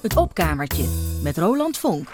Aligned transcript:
Het 0.00 0.16
opkamertje 0.16 0.84
met 1.22 1.38
Roland 1.38 1.78
Vonk. 1.78 2.08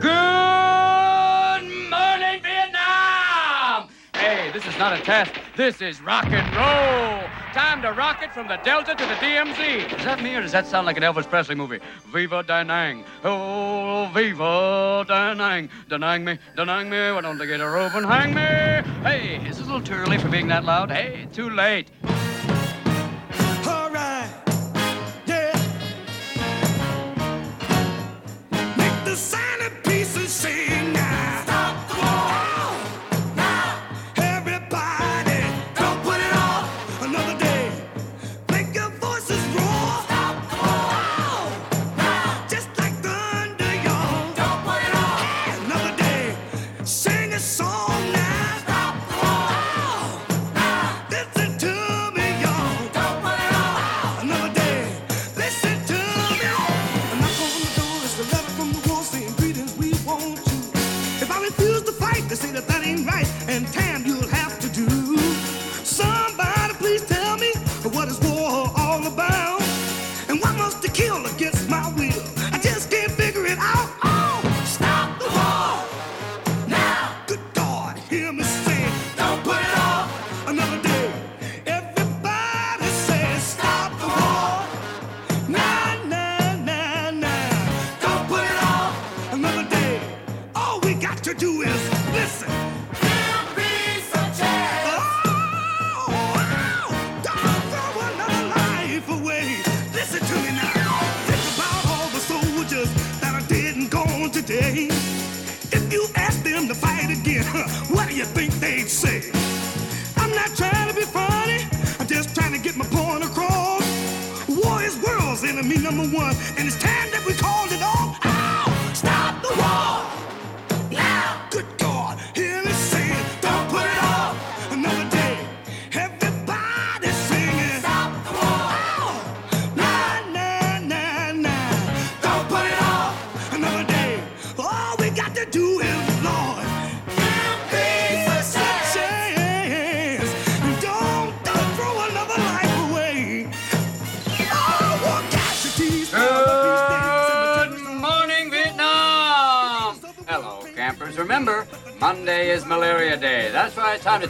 Good 0.00 1.62
morning, 1.90 2.42
Vietnam! 2.42 3.88
Hey, 4.10 4.50
this 4.52 4.66
is 4.66 4.76
not 4.78 4.92
a 4.92 5.00
test. 5.02 5.32
This 5.56 5.80
is 5.80 6.00
rock 6.02 6.24
and 6.24 6.56
roll. 6.56 7.22
Time 7.52 7.82
to 7.82 7.92
rock 7.92 8.22
it 8.22 8.32
from 8.32 8.48
the 8.48 8.58
Delta 8.64 8.94
to 8.94 9.06
the 9.06 9.14
DMZ. 9.14 9.98
Is 9.98 10.04
that 10.04 10.20
me 10.22 10.34
or 10.34 10.40
does 10.40 10.52
that 10.52 10.66
sound 10.66 10.86
like 10.86 10.96
an 10.96 11.02
Elvis 11.02 11.28
Presley 11.28 11.54
movie? 11.54 11.78
Viva 12.12 12.42
Da 12.42 12.64
Nang. 12.64 13.04
Oh, 13.24 14.10
Viva 14.12 15.04
Da 15.06 15.34
Nang. 15.34 15.68
Da 15.88 15.98
Nang 15.98 16.24
me, 16.24 16.38
Da 16.56 16.64
Nang 16.64 16.90
me. 16.90 17.12
Why 17.12 17.20
don't 17.20 17.38
they 17.38 17.46
get 17.46 17.60
a 17.60 17.68
rope 17.68 17.94
and 17.94 18.06
hang 18.06 18.34
me? 18.34 18.82
Hey, 19.02 19.36
is 19.48 19.58
this 19.58 19.66
a 19.68 19.70
little 19.70 19.82
too 19.82 19.94
early 19.94 20.18
for 20.18 20.28
being 20.28 20.48
that 20.48 20.64
loud? 20.64 20.90
Hey, 20.90 21.28
too 21.32 21.50
late. 21.50 21.90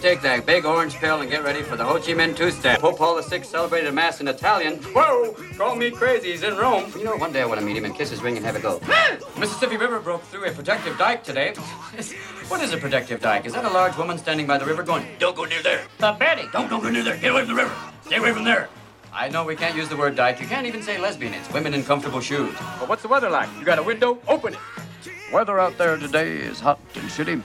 Take 0.00 0.22
that 0.22 0.46
big 0.46 0.64
orange 0.64 0.94
pill 0.94 1.20
and 1.20 1.30
get 1.30 1.44
ready 1.44 1.62
for 1.62 1.76
the 1.76 1.84
Ho 1.84 1.94
Chi 1.98 2.12
Minh 2.12 2.34
two-step. 2.34 2.80
Pope 2.80 2.96
Paul 2.96 3.20
VI 3.20 3.42
celebrated 3.42 3.92
Mass 3.92 4.20
in 4.20 4.28
Italian. 4.28 4.78
Whoa! 4.94 5.32
Call 5.56 5.76
me 5.76 5.90
crazy, 5.90 6.30
he's 6.30 6.42
in 6.42 6.56
Rome. 6.56 6.90
You 6.96 7.04
know, 7.04 7.16
one 7.16 7.32
day 7.32 7.42
I 7.42 7.46
want 7.46 7.60
to 7.60 7.66
meet 7.66 7.76
him 7.76 7.84
and 7.84 7.94
kiss 7.94 8.08
his 8.08 8.22
ring 8.22 8.36
and 8.36 8.46
have 8.46 8.56
a 8.56 8.60
go. 8.60 8.80
Mississippi 9.38 9.76
River 9.76 10.00
broke 10.00 10.22
through 10.24 10.46
a 10.46 10.52
protective 10.52 10.96
dike 10.96 11.22
today. 11.22 11.52
what 12.48 12.62
is 12.62 12.72
a 12.72 12.78
protective 12.78 13.20
dike? 13.20 13.44
Is 13.44 13.52
that 13.52 13.64
a 13.64 13.70
large 13.70 13.96
woman 13.96 14.16
standing 14.16 14.46
by 14.46 14.56
the 14.56 14.64
river 14.64 14.82
going, 14.82 15.06
don't 15.18 15.36
go 15.36 15.44
near 15.44 15.62
there? 15.62 15.84
The 15.98 16.12
Betty! 16.12 16.48
Don't, 16.52 16.70
don't 16.70 16.82
go 16.82 16.88
near 16.88 17.04
there. 17.04 17.18
Get 17.18 17.32
away 17.32 17.44
from 17.44 17.56
the 17.56 17.62
river. 17.62 17.74
Stay 18.06 18.16
away 18.16 18.32
from 18.32 18.44
there. 18.44 18.68
I 19.12 19.28
know 19.28 19.44
we 19.44 19.56
can't 19.56 19.76
use 19.76 19.88
the 19.88 19.96
word 19.96 20.16
dyke. 20.16 20.40
You 20.40 20.46
can't 20.46 20.66
even 20.66 20.82
say 20.82 20.98
lesbian. 20.98 21.34
It's 21.34 21.52
women 21.52 21.74
in 21.74 21.82
comfortable 21.82 22.20
shoes. 22.20 22.54
But 22.78 22.88
what's 22.88 23.02
the 23.02 23.08
weather 23.08 23.28
like? 23.28 23.48
You 23.58 23.64
got 23.64 23.78
a 23.78 23.82
window? 23.82 24.18
Open 24.28 24.54
it. 24.54 24.60
Weather 25.32 25.60
out 25.60 25.76
there 25.78 25.96
today 25.96 26.36
is 26.36 26.58
hot 26.58 26.80
and 26.94 27.04
shitty, 27.04 27.42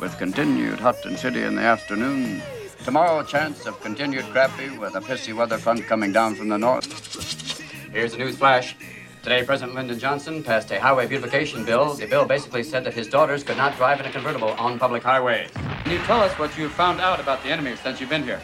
with 0.00 0.16
continued 0.18 0.80
hot 0.80 1.04
and 1.04 1.16
shitty 1.16 1.46
in 1.46 1.54
the 1.54 1.62
afternoon. 1.62 2.42
Tomorrow, 2.84 3.22
chance 3.22 3.66
of 3.66 3.80
continued 3.80 4.24
crappy 4.26 4.70
with 4.78 4.94
a 4.94 5.00
pissy 5.00 5.34
weather 5.34 5.58
front 5.58 5.86
coming 5.86 6.12
down 6.12 6.34
from 6.34 6.48
the 6.48 6.58
north. 6.58 7.60
Here's 7.92 8.14
a 8.14 8.18
news 8.18 8.36
flash. 8.36 8.74
Today, 9.22 9.44
President 9.44 9.74
Lyndon 9.74 9.98
Johnson 9.98 10.42
passed 10.42 10.70
a 10.70 10.80
highway 10.80 11.06
beautification 11.06 11.64
bill. 11.64 11.94
The 11.94 12.06
bill 12.06 12.24
basically 12.24 12.62
said 12.62 12.84
that 12.84 12.94
his 12.94 13.06
daughters 13.06 13.44
could 13.44 13.58
not 13.58 13.76
drive 13.76 14.00
in 14.00 14.06
a 14.06 14.10
convertible 14.10 14.50
on 14.52 14.78
public 14.78 15.02
highways. 15.02 15.50
Can 15.50 15.92
you 15.92 15.98
tell 15.98 16.20
us 16.20 16.32
what 16.38 16.56
you've 16.56 16.72
found 16.72 17.00
out 17.00 17.20
about 17.20 17.42
the 17.42 17.50
enemy 17.50 17.76
since 17.76 18.00
you've 18.00 18.10
been 18.10 18.24
here? 18.24 18.40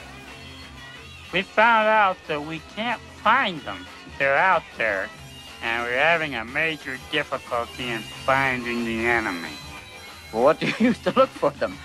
we 1.32 1.42
found 1.42 1.86
out 1.88 2.16
that 2.28 2.40
we 2.40 2.60
can't 2.74 3.00
find 3.22 3.60
them. 3.62 3.86
They're 4.18 4.36
out 4.36 4.62
there, 4.78 5.08
and 5.62 5.82
we're 5.82 5.98
having 5.98 6.34
a 6.34 6.44
major 6.44 6.98
difficulty 7.10 7.88
in 7.88 8.00
finding 8.00 8.84
the 8.84 9.06
enemy. 9.06 9.52
Well, 10.32 10.44
what 10.44 10.60
do 10.60 10.66
you 10.66 10.74
use 10.78 10.98
to 11.04 11.10
look 11.12 11.28
for 11.30 11.50
them? 11.50 11.76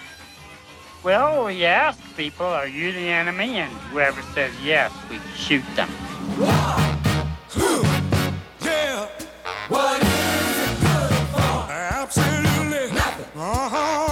Well, 1.04 1.46
we 1.46 1.66
ask 1.66 2.00
people, 2.16 2.46
are 2.46 2.68
you 2.68 2.92
the 2.92 3.08
enemy? 3.08 3.58
And 3.58 3.72
whoever 3.92 4.22
says 4.34 4.54
yes, 4.64 4.92
we 5.10 5.20
shoot 5.36 5.64
them. 5.76 5.90
Yeah. 8.62 9.08
What 9.68 10.02
is 10.04 10.58
it 10.60 10.80
good 10.82 11.28
for? 11.34 11.72
Absolutely 11.72 12.92
nothing. 12.96 13.42
Uh-huh. 13.42 14.11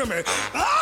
To 0.00 0.06
me. 0.06 0.22
Oh, 0.54 0.79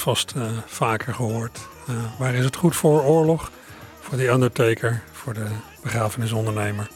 vast 0.00 0.34
uh, 0.36 0.42
vaker 0.66 1.14
gehoord. 1.14 1.58
Uh, 1.90 1.96
waar 2.18 2.34
is 2.34 2.44
het 2.44 2.56
goed 2.56 2.76
voor? 2.76 3.02
Oorlog, 3.02 3.50
voor 4.00 4.18
de 4.18 4.28
Undertaker, 4.28 5.02
voor 5.12 5.34
de 5.34 5.46
begrafenisondernemer. 5.82 6.90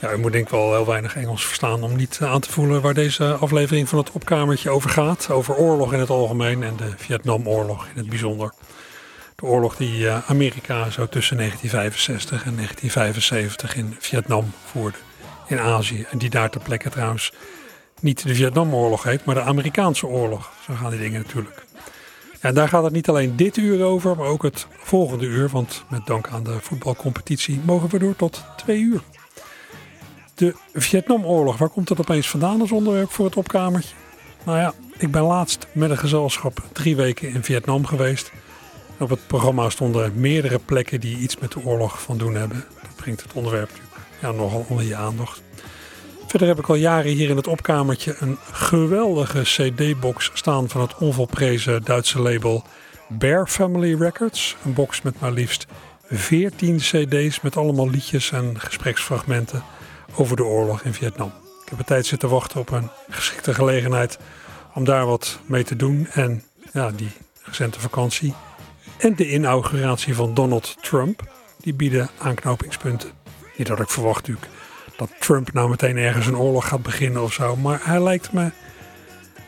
Ja, 0.00 0.12
u 0.12 0.18
moet 0.18 0.32
denk 0.32 0.44
ik 0.44 0.50
wel 0.50 0.74
heel 0.74 0.86
weinig 0.86 1.16
Engels 1.16 1.46
verstaan 1.46 1.82
om 1.82 1.96
niet 1.96 2.18
aan 2.22 2.40
te 2.40 2.52
voelen 2.52 2.82
waar 2.82 2.94
deze 2.94 3.32
aflevering 3.34 3.88
van 3.88 3.98
het 3.98 4.10
opkamertje 4.10 4.70
over 4.70 4.90
gaat. 4.90 5.30
Over 5.30 5.56
oorlog 5.56 5.92
in 5.92 5.98
het 5.98 6.10
algemeen 6.10 6.62
en 6.62 6.76
de 6.76 6.92
Vietnamoorlog 6.96 7.86
in 7.86 7.96
het 7.96 8.08
bijzonder. 8.08 8.52
De 9.36 9.46
oorlog 9.46 9.76
die 9.76 10.10
Amerika 10.10 10.90
zo 10.90 11.06
tussen 11.06 11.36
1965 11.36 12.44
en 12.44 12.54
1975 12.56 13.76
in 13.76 13.96
Vietnam 13.98 14.52
voerde. 14.64 14.98
In 15.46 15.60
Azië. 15.60 16.06
En 16.10 16.18
die 16.18 16.30
daar 16.30 16.50
ter 16.50 16.60
plekke 16.60 16.90
trouwens 16.90 17.32
niet 18.00 18.22
de 18.22 18.34
Vietnamoorlog 18.34 19.02
heet, 19.02 19.24
maar 19.24 19.34
de 19.34 19.40
Amerikaanse 19.40 20.06
oorlog. 20.06 20.50
Zo 20.66 20.74
gaan 20.74 20.90
die 20.90 21.00
dingen 21.00 21.22
natuurlijk. 21.22 21.64
En 22.42 22.54
daar 22.54 22.68
gaat 22.68 22.84
het 22.84 22.92
niet 22.92 23.08
alleen 23.08 23.36
dit 23.36 23.56
uur 23.56 23.84
over, 23.84 24.16
maar 24.16 24.26
ook 24.26 24.42
het 24.42 24.66
volgende 24.78 25.26
uur. 25.26 25.48
Want 25.48 25.84
met 25.88 26.06
dank 26.06 26.28
aan 26.28 26.42
de 26.42 26.58
voetbalcompetitie 26.60 27.60
mogen 27.64 27.88
we 27.88 27.98
door 27.98 28.16
tot 28.16 28.44
twee 28.56 28.80
uur. 28.80 29.00
De 30.34 30.54
Vietnamoorlog, 30.72 31.58
waar 31.58 31.68
komt 31.68 31.88
dat 31.88 32.00
opeens 32.00 32.28
vandaan 32.28 32.60
als 32.60 32.72
onderwerp 32.72 33.10
voor 33.10 33.24
het 33.24 33.36
opkamertje? 33.36 33.94
Nou 34.44 34.58
ja, 34.58 34.74
ik 34.96 35.10
ben 35.10 35.22
laatst 35.22 35.66
met 35.72 35.90
een 35.90 35.98
gezelschap 35.98 36.62
drie 36.72 36.96
weken 36.96 37.28
in 37.28 37.44
Vietnam 37.44 37.86
geweest. 37.86 38.32
Op 38.98 39.10
het 39.10 39.26
programma 39.26 39.70
stonden 39.70 40.12
meerdere 40.14 40.58
plekken 40.58 41.00
die 41.00 41.18
iets 41.18 41.38
met 41.38 41.52
de 41.52 41.64
oorlog 41.64 42.02
van 42.02 42.18
doen 42.18 42.34
hebben. 42.34 42.64
Dat 42.82 42.96
brengt 42.96 43.22
het 43.22 43.32
onderwerp 43.32 43.70
ja, 44.20 44.30
nogal 44.30 44.66
onder 44.68 44.84
je 44.84 44.96
aandacht. 44.96 45.42
Verder 46.32 46.50
heb 46.50 46.58
ik 46.58 46.68
al 46.68 46.74
jaren 46.74 47.12
hier 47.12 47.30
in 47.30 47.36
het 47.36 47.46
opkamertje 47.46 48.16
een 48.18 48.38
geweldige 48.52 49.42
CD-box 49.42 50.30
staan 50.34 50.68
van 50.68 50.80
het 50.80 50.96
onvolprezen 50.96 51.82
Duitse 51.82 52.20
label 52.20 52.64
Bear 53.08 53.46
Family 53.46 53.94
Records. 53.94 54.56
Een 54.64 54.72
box 54.72 55.02
met 55.02 55.20
maar 55.20 55.32
liefst 55.32 55.66
14 56.08 56.76
CD's 56.76 57.40
met 57.40 57.56
allemaal 57.56 57.90
liedjes 57.90 58.30
en 58.30 58.60
gespreksfragmenten 58.60 59.62
over 60.14 60.36
de 60.36 60.44
oorlog 60.44 60.82
in 60.82 60.94
Vietnam. 60.94 61.32
Ik 61.62 61.68
heb 61.68 61.78
een 61.78 61.84
tijd 61.84 62.06
zitten 62.06 62.28
wachten 62.28 62.60
op 62.60 62.70
een 62.70 62.90
geschikte 63.10 63.54
gelegenheid 63.54 64.18
om 64.74 64.84
daar 64.84 65.06
wat 65.06 65.38
mee 65.46 65.64
te 65.64 65.76
doen. 65.76 66.06
En 66.12 66.44
ja, 66.72 66.90
die 66.90 67.10
recente 67.42 67.80
vakantie 67.80 68.34
en 68.98 69.16
de 69.16 69.30
inauguratie 69.30 70.14
van 70.14 70.34
Donald 70.34 70.76
Trump, 70.80 71.32
die 71.60 71.74
bieden 71.74 72.10
aanknopingspunten. 72.18 73.10
Niet 73.56 73.66
dat 73.66 73.80
ik 73.80 73.90
verwacht 73.90 74.26
natuurlijk 74.26 74.61
dat 75.08 75.20
Trump 75.20 75.52
nou 75.52 75.68
meteen 75.68 75.96
ergens 75.96 76.26
een 76.26 76.36
oorlog 76.36 76.68
gaat 76.68 76.82
beginnen 76.82 77.22
of 77.22 77.32
zo. 77.32 77.56
Maar 77.56 77.80
hij 77.82 78.02
lijkt 78.02 78.32
me 78.32 78.50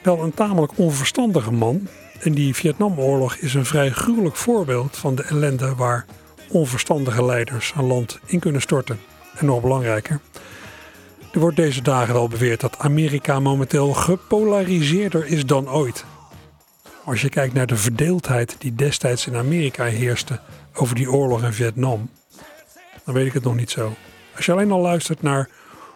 wel 0.02 0.22
een 0.22 0.34
tamelijk 0.34 0.72
onverstandige 0.76 1.52
man. 1.52 1.88
En 2.20 2.34
die 2.34 2.54
Vietnamoorlog 2.54 3.36
is 3.36 3.54
een 3.54 3.64
vrij 3.64 3.90
gruwelijk 3.90 4.36
voorbeeld 4.36 4.96
van 4.96 5.14
de 5.14 5.22
ellende 5.22 5.74
waar 5.74 6.06
onverstandige 6.48 7.24
leiders 7.24 7.72
een 7.76 7.84
land 7.84 8.18
in 8.24 8.38
kunnen 8.38 8.60
storten. 8.60 9.00
En 9.36 9.46
nog 9.46 9.60
belangrijker, 9.60 10.20
er 11.32 11.40
wordt 11.40 11.56
deze 11.56 11.82
dagen 11.82 12.14
al 12.14 12.28
beweerd 12.28 12.60
dat 12.60 12.78
Amerika 12.78 13.40
momenteel 13.40 13.92
gepolariseerder 13.92 15.26
is 15.26 15.46
dan 15.46 15.70
ooit. 15.70 16.04
Als 17.04 17.20
je 17.20 17.28
kijkt 17.28 17.54
naar 17.54 17.66
de 17.66 17.76
verdeeldheid 17.76 18.56
die 18.58 18.74
destijds 18.74 19.26
in 19.26 19.36
Amerika 19.36 19.84
heerste 19.84 20.40
over 20.74 20.94
die 20.94 21.10
oorlog 21.10 21.42
in 21.42 21.52
Vietnam, 21.52 22.10
dan 23.04 23.14
weet 23.14 23.26
ik 23.26 23.32
het 23.32 23.44
nog 23.44 23.54
niet 23.54 23.70
zo. 23.70 23.92
Als 24.36 24.46
je 24.46 24.52
alleen 24.52 24.70
al 24.70 24.80
luistert 24.80 25.22
naar 25.22 25.48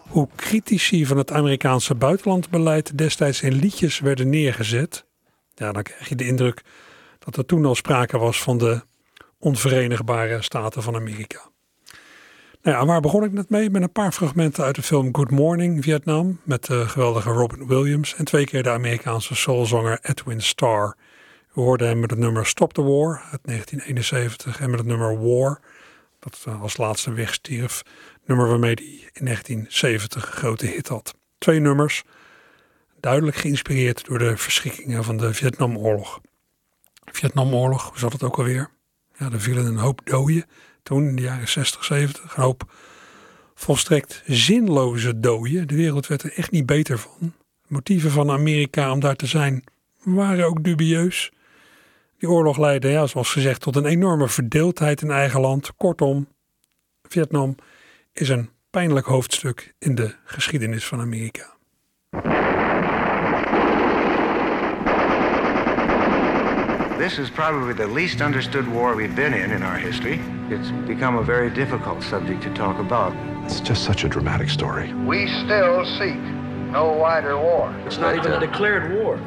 hoe 0.07 0.27
critici 0.35 1.05
van 1.05 1.17
het 1.17 1.31
Amerikaanse 1.31 1.95
buitenlandbeleid 1.95 2.97
destijds 2.97 3.41
in 3.41 3.53
liedjes 3.53 3.99
werden 3.99 4.29
neergezet, 4.29 5.05
ja, 5.55 5.71
dan 5.71 5.83
krijg 5.83 6.09
je 6.09 6.15
de 6.15 6.27
indruk 6.27 6.61
dat 7.19 7.37
er 7.37 7.45
toen 7.45 7.65
al 7.65 7.75
sprake 7.75 8.17
was 8.17 8.41
van 8.41 8.57
de 8.57 8.81
onverenigbare 9.39 10.41
staten 10.41 10.83
van 10.83 10.95
Amerika. 10.95 11.49
Nou 12.61 12.85
waar 12.85 13.01
begon 13.01 13.23
ik 13.23 13.31
net 13.31 13.49
mee? 13.49 13.69
Met 13.69 13.81
een 13.81 13.91
paar 13.91 14.11
fragmenten 14.11 14.63
uit 14.63 14.75
de 14.75 14.81
film 14.81 15.15
Good 15.15 15.31
Morning 15.31 15.83
Vietnam 15.83 16.39
met 16.43 16.65
de 16.65 16.87
geweldige 16.87 17.29
Robin 17.29 17.67
Williams 17.67 18.15
en 18.15 18.25
twee 18.25 18.45
keer 18.45 18.63
de 18.63 18.69
Amerikaanse 18.69 19.35
soulzanger 19.35 19.99
Edwin 20.01 20.41
Starr. 20.41 20.95
We 21.53 21.61
hoorden 21.61 21.87
hem 21.87 21.99
met 21.99 22.09
het 22.09 22.19
nummer 22.19 22.45
Stop 22.45 22.73
the 22.73 22.81
War 22.81 23.21
uit 23.31 23.39
1971 23.43 24.59
en 24.59 24.69
met 24.69 24.79
het 24.79 24.87
nummer 24.87 25.27
War, 25.27 25.59
dat 26.19 26.45
als 26.61 26.77
laatste 26.77 27.13
wegstierf, 27.13 27.81
nummer 28.29 28.47
waarmee 28.47 28.73
hij 28.73 29.09
in 29.13 29.25
1970 29.25 30.25
een 30.25 30.37
grote 30.37 30.65
hit 30.65 30.87
had. 30.87 31.15
Twee 31.37 31.59
nummers, 31.59 32.03
duidelijk 32.99 33.37
geïnspireerd 33.37 34.05
door 34.05 34.19
de 34.19 34.37
verschrikkingen 34.37 35.03
van 35.03 35.17
de 35.17 35.33
Vietnamoorlog. 35.33 36.21
Vietnamoorlog, 37.11 37.89
hoe 37.89 37.99
zat 37.99 38.13
het 38.13 38.23
ook 38.23 38.37
alweer? 38.37 38.69
Ja, 39.17 39.31
er 39.31 39.41
vielen 39.41 39.65
een 39.65 39.77
hoop 39.77 40.01
doden 40.03 40.45
toen 40.83 41.07
in 41.07 41.15
de 41.15 41.21
jaren 41.21 41.47
60, 41.47 41.83
70. 41.83 42.35
Een 42.37 42.43
hoop 42.43 42.71
volstrekt 43.55 44.23
zinloze 44.25 45.19
doden. 45.19 45.67
De 45.67 45.75
wereld 45.75 46.07
werd 46.07 46.23
er 46.23 46.33
echt 46.33 46.51
niet 46.51 46.65
beter 46.65 46.97
van. 46.97 47.33
Motieven 47.67 48.11
van 48.11 48.31
Amerika 48.31 48.91
om 48.91 48.99
daar 48.99 49.15
te 49.15 49.25
zijn 49.25 49.63
waren 50.03 50.45
ook 50.45 50.63
dubieus. 50.63 51.31
Die 52.17 52.29
oorlog 52.29 52.57
leidde, 52.57 52.89
ja, 52.89 53.07
zoals 53.07 53.31
gezegd, 53.31 53.61
tot 53.61 53.75
een 53.75 53.85
enorme 53.85 54.27
verdeeldheid 54.27 55.01
in 55.01 55.11
eigen 55.11 55.39
land. 55.39 55.75
Kortom, 55.75 56.27
Vietnam 57.03 57.55
is 58.19 58.29
een 58.29 58.49
pijnlijk 58.69 59.05
hoofdstuk 59.05 59.73
in 59.77 59.95
de 59.95 60.15
geschiedenis 60.23 60.85
van 60.85 60.99
Amerika. 60.99 61.57
This 66.97 67.17
is 67.17 67.29
probably 67.29 67.73
the 67.73 67.93
least 67.93 68.21
understood 68.21 68.67
war 68.67 68.95
we've 68.95 69.15
been 69.15 69.33
in 69.33 69.51
in 69.51 69.63
our 69.63 69.77
history. 69.77 70.19
It's 70.49 70.71
become 70.85 71.17
a 71.17 71.23
very 71.23 71.53
difficult 71.53 72.03
subject 72.03 72.41
to 72.41 72.51
talk 72.51 72.79
about. 72.79 73.13
It's 73.43 73.61
just 73.67 73.83
such 73.83 74.03
a 74.03 74.07
dramatic 74.07 74.49
story. 74.49 74.93
We 75.05 75.27
still 75.27 75.85
seek 75.85 76.19
no 76.71 76.97
wider 76.99 77.37
war. 77.37 77.73
It's 77.85 77.99
not 77.99 78.15
even 78.15 78.31
a 78.31 78.39
declared 78.39 78.91
war. 78.91 79.17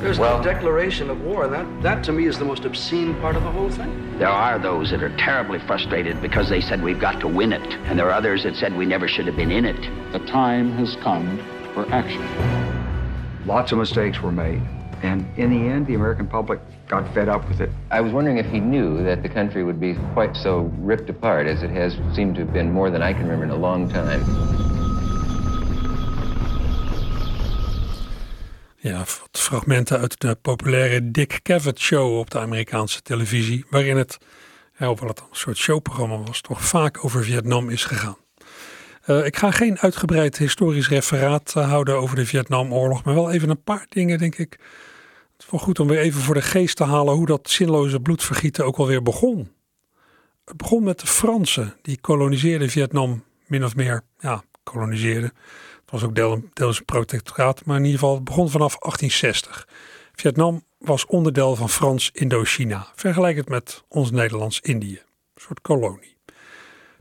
There's 0.00 0.18
well, 0.18 0.38
no 0.38 0.44
declaration 0.44 1.08
of 1.10 1.20
war. 1.22 1.48
That, 1.48 1.82
that 1.82 2.04
to 2.04 2.12
me 2.12 2.26
is 2.26 2.38
the 2.38 2.44
most 2.44 2.64
obscene 2.64 3.14
part 3.20 3.36
of 3.36 3.42
the 3.42 3.50
whole 3.50 3.70
thing. 3.70 4.18
There 4.18 4.28
are 4.28 4.58
those 4.58 4.90
that 4.90 5.02
are 5.02 5.16
terribly 5.16 5.58
frustrated 5.58 6.20
because 6.20 6.48
they 6.48 6.60
said 6.60 6.82
we've 6.82 7.00
got 7.00 7.20
to 7.20 7.28
win 7.28 7.52
it. 7.52 7.74
And 7.84 7.98
there 7.98 8.06
are 8.06 8.12
others 8.12 8.42
that 8.42 8.54
said 8.56 8.76
we 8.76 8.86
never 8.86 9.08
should 9.08 9.26
have 9.26 9.36
been 9.36 9.50
in 9.50 9.64
it. 9.64 9.80
The 10.12 10.20
time 10.26 10.72
has 10.72 10.96
come 10.96 11.38
for 11.72 11.90
action. 11.92 12.22
Lots 13.46 13.72
of 13.72 13.78
mistakes 13.78 14.20
were 14.20 14.32
made. 14.32 14.62
And 15.02 15.26
in 15.38 15.50
the 15.50 15.68
end, 15.68 15.86
the 15.86 15.94
American 15.94 16.26
public 16.26 16.60
got 16.88 17.12
fed 17.12 17.28
up 17.28 17.48
with 17.48 17.60
it. 17.60 17.70
I 17.90 18.00
was 18.00 18.12
wondering 18.12 18.38
if 18.38 18.46
he 18.46 18.60
knew 18.60 19.02
that 19.04 19.22
the 19.22 19.28
country 19.28 19.64
would 19.64 19.80
be 19.80 19.94
quite 20.12 20.36
so 20.36 20.72
ripped 20.78 21.10
apart 21.10 21.46
as 21.46 21.62
it 21.62 21.70
has 21.70 21.96
seemed 22.14 22.36
to 22.36 22.42
have 22.42 22.52
been 22.52 22.70
more 22.70 22.90
than 22.90 23.02
I 23.02 23.12
can 23.12 23.22
remember 23.22 23.44
in 23.44 23.50
a 23.50 23.56
long 23.56 23.88
time. 23.88 24.83
Ja, 28.84 28.98
wat 28.98 29.40
fragmenten 29.40 29.98
uit 29.98 30.20
de 30.20 30.34
populaire 30.34 31.10
Dick 31.10 31.40
Cavett 31.42 31.80
show 31.80 32.18
op 32.18 32.30
de 32.30 32.38
Amerikaanse 32.38 33.02
televisie, 33.02 33.64
waarin 33.70 33.96
het, 33.96 34.18
hoewel 34.76 35.08
het 35.08 35.20
een 35.20 35.26
soort 35.30 35.56
showprogramma 35.56 36.18
was, 36.18 36.40
toch 36.40 36.64
vaak 36.64 37.04
over 37.04 37.24
Vietnam 37.24 37.70
is 37.70 37.84
gegaan. 37.84 38.16
Uh, 39.06 39.26
ik 39.26 39.36
ga 39.36 39.50
geen 39.50 39.78
uitgebreid 39.78 40.38
historisch 40.38 40.88
referaat 40.88 41.54
uh, 41.56 41.68
houden 41.68 41.96
over 41.96 42.16
de 42.16 42.26
Vietnamoorlog, 42.26 43.04
maar 43.04 43.14
wel 43.14 43.30
even 43.30 43.50
een 43.50 43.62
paar 43.62 43.86
dingen, 43.88 44.18
denk 44.18 44.36
ik, 44.36 44.50
het 45.32 45.44
is 45.44 45.50
wel 45.50 45.60
goed 45.60 45.80
om 45.80 45.88
weer 45.88 46.00
even 46.00 46.20
voor 46.20 46.34
de 46.34 46.42
geest 46.42 46.76
te 46.76 46.84
halen 46.84 47.14
hoe 47.14 47.26
dat 47.26 47.50
zinloze 47.50 48.00
bloedvergieten 48.00 48.64
ook 48.64 48.76
alweer 48.76 49.02
begon. 49.02 49.52
Het 50.44 50.56
begon 50.56 50.84
met 50.84 51.00
de 51.00 51.06
Fransen, 51.06 51.76
die 51.82 52.00
koloniseerden 52.00 52.70
Vietnam 52.70 53.24
min 53.46 53.64
of 53.64 53.76
meer, 53.76 54.02
ja, 54.18 54.42
koloniseerden. 54.62 55.32
Het 55.94 56.02
was 56.02 56.10
ook 56.10 56.50
deels 56.54 56.78
een 56.78 56.84
protectoraat, 56.84 57.64
maar 57.64 57.76
in 57.76 57.84
ieder 57.84 57.98
geval 57.98 58.14
het 58.14 58.24
begon 58.24 58.50
vanaf 58.50 58.78
1860. 58.78 59.68
Vietnam 60.12 60.64
was 60.78 61.06
onderdeel 61.06 61.56
van 61.56 61.68
Frans 61.68 62.10
Indochina, 62.12 62.86
vergelijkend 62.94 63.48
met 63.48 63.84
ons 63.88 64.10
Nederlands-Indië, 64.10 64.94
een 65.34 65.42
soort 65.42 65.60
kolonie. 65.60 66.16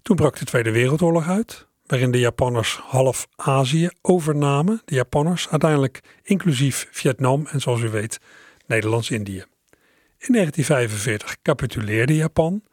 Toen 0.02 0.16
brak 0.16 0.38
de 0.38 0.46
Tweede 0.46 0.72
Wereldoorlog 0.72 1.28
uit 1.28 1.68
waarin 1.86 2.12
de 2.12 2.20
Japanners 2.20 2.80
half 2.84 3.28
Azië 3.36 3.90
overnamen, 4.02 4.82
de 4.86 4.96
Japanners, 4.96 5.50
uiteindelijk 5.50 6.02
inclusief 6.24 6.88
Vietnam 6.92 7.46
en 7.46 7.62
zoals 7.62 7.82
u 7.82 7.90
weet 7.90 8.20
Nederlands-Indië. 8.66 9.44
In 10.18 10.34
1945 10.34 11.42
capituleerde 11.42 12.16
Japan 12.16 12.64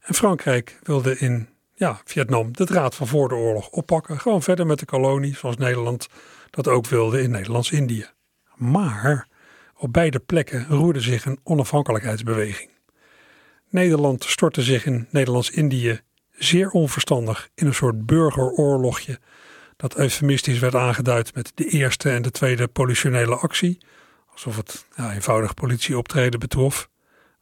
en 0.00 0.14
Frankrijk 0.14 0.78
wilde 0.82 1.18
in 1.18 1.48
ja, 1.78 2.00
Vietnam 2.04 2.52
de 2.52 2.66
draad 2.66 2.94
van 2.94 3.06
voor 3.06 3.28
de 3.28 3.34
oorlog 3.34 3.68
oppakken, 3.68 4.20
gewoon 4.20 4.42
verder 4.42 4.66
met 4.66 4.78
de 4.78 4.86
kolonie 4.86 5.36
zoals 5.36 5.56
Nederland 5.56 6.08
dat 6.50 6.68
ook 6.68 6.86
wilde 6.86 7.22
in 7.22 7.30
Nederlands-Indië. 7.30 8.06
Maar 8.54 9.28
op 9.76 9.92
beide 9.92 10.18
plekken 10.18 10.66
roerde 10.68 11.00
zich 11.00 11.24
een 11.24 11.38
onafhankelijkheidsbeweging. 11.42 12.70
Nederland 13.68 14.24
stortte 14.24 14.62
zich 14.62 14.86
in 14.86 15.06
Nederlands-Indië 15.10 16.00
zeer 16.32 16.70
onverstandig 16.70 17.48
in 17.54 17.66
een 17.66 17.74
soort 17.74 18.06
burgeroorlogje 18.06 19.18
dat 19.76 19.96
eufemistisch 19.96 20.58
werd 20.58 20.74
aangeduid 20.74 21.34
met 21.34 21.52
de 21.54 21.64
eerste 21.64 22.10
en 22.10 22.22
de 22.22 22.30
tweede 22.30 22.68
politionele 22.68 23.36
actie. 23.36 23.78
alsof 24.32 24.56
het 24.56 24.86
ja, 24.96 25.14
eenvoudig 25.14 25.54
politieoptreden 25.54 26.40
betrof. 26.40 26.88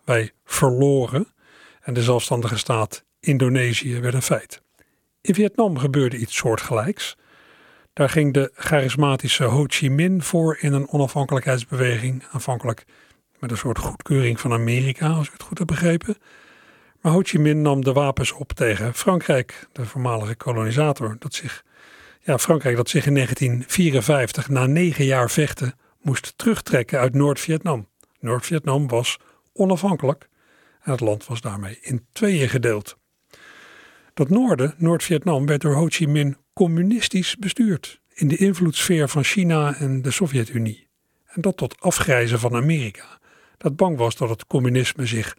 Wij 0.04 0.32
verloren 0.44 1.32
en 1.80 1.94
de 1.94 2.02
zelfstandige 2.02 2.58
staat 2.58 3.04
Indonesië 3.26 4.00
werd 4.00 4.14
een 4.14 4.22
feit. 4.22 4.62
In 5.20 5.34
Vietnam 5.34 5.78
gebeurde 5.78 6.16
iets 6.16 6.36
soortgelijks. 6.36 7.16
Daar 7.92 8.08
ging 8.08 8.32
de 8.34 8.50
charismatische 8.54 9.44
Ho 9.44 9.64
Chi 9.66 9.90
Minh 9.90 10.24
voor 10.24 10.58
in 10.60 10.72
een 10.72 10.88
onafhankelijkheidsbeweging, 10.88 12.24
aanvankelijk 12.32 12.84
met 13.38 13.50
een 13.50 13.56
soort 13.56 13.78
goedkeuring 13.78 14.40
van 14.40 14.52
Amerika, 14.52 15.08
als 15.08 15.26
ik 15.26 15.32
het 15.32 15.42
goed 15.42 15.58
heb 15.58 15.66
begrepen. 15.66 16.16
Maar 17.00 17.12
Ho 17.12 17.20
Chi 17.22 17.38
Minh 17.38 17.62
nam 17.62 17.84
de 17.84 17.92
wapens 17.92 18.32
op 18.32 18.52
tegen 18.52 18.94
Frankrijk, 18.94 19.66
de 19.72 19.84
voormalige 19.84 20.36
kolonisator, 20.36 21.16
dat 21.18 21.34
zich, 21.34 21.64
ja, 22.20 22.38
Frankrijk 22.38 22.76
dat 22.76 22.88
zich 22.88 23.06
in 23.06 23.14
1954 23.14 24.48
na 24.48 24.66
negen 24.66 25.04
jaar 25.04 25.30
vechten 25.30 25.74
moest 26.00 26.32
terugtrekken 26.36 26.98
uit 26.98 27.14
Noord-Vietnam. 27.14 27.88
Noord-Vietnam 28.20 28.88
was 28.88 29.18
onafhankelijk 29.52 30.28
en 30.82 30.90
het 30.90 31.00
land 31.00 31.26
was 31.26 31.40
daarmee 31.40 31.78
in 31.80 32.06
tweeën 32.12 32.48
gedeeld. 32.48 32.96
Dat 34.16 34.28
noorden, 34.28 34.74
Noord-Vietnam, 34.76 35.46
werd 35.46 35.60
door 35.60 35.74
Ho 35.74 35.86
Chi 35.88 36.06
Minh 36.06 36.36
communistisch 36.52 37.36
bestuurd 37.36 38.00
in 38.14 38.28
de 38.28 38.36
invloedssfeer 38.36 39.08
van 39.08 39.24
China 39.24 39.74
en 39.74 40.02
de 40.02 40.10
Sovjet-Unie. 40.10 40.88
En 41.24 41.40
dat 41.40 41.56
tot 41.56 41.80
afgrijzen 41.80 42.38
van 42.38 42.54
Amerika, 42.54 43.18
dat 43.56 43.76
bang 43.76 43.96
was 43.96 44.16
dat 44.16 44.28
het 44.28 44.46
communisme 44.46 45.06
zich 45.06 45.36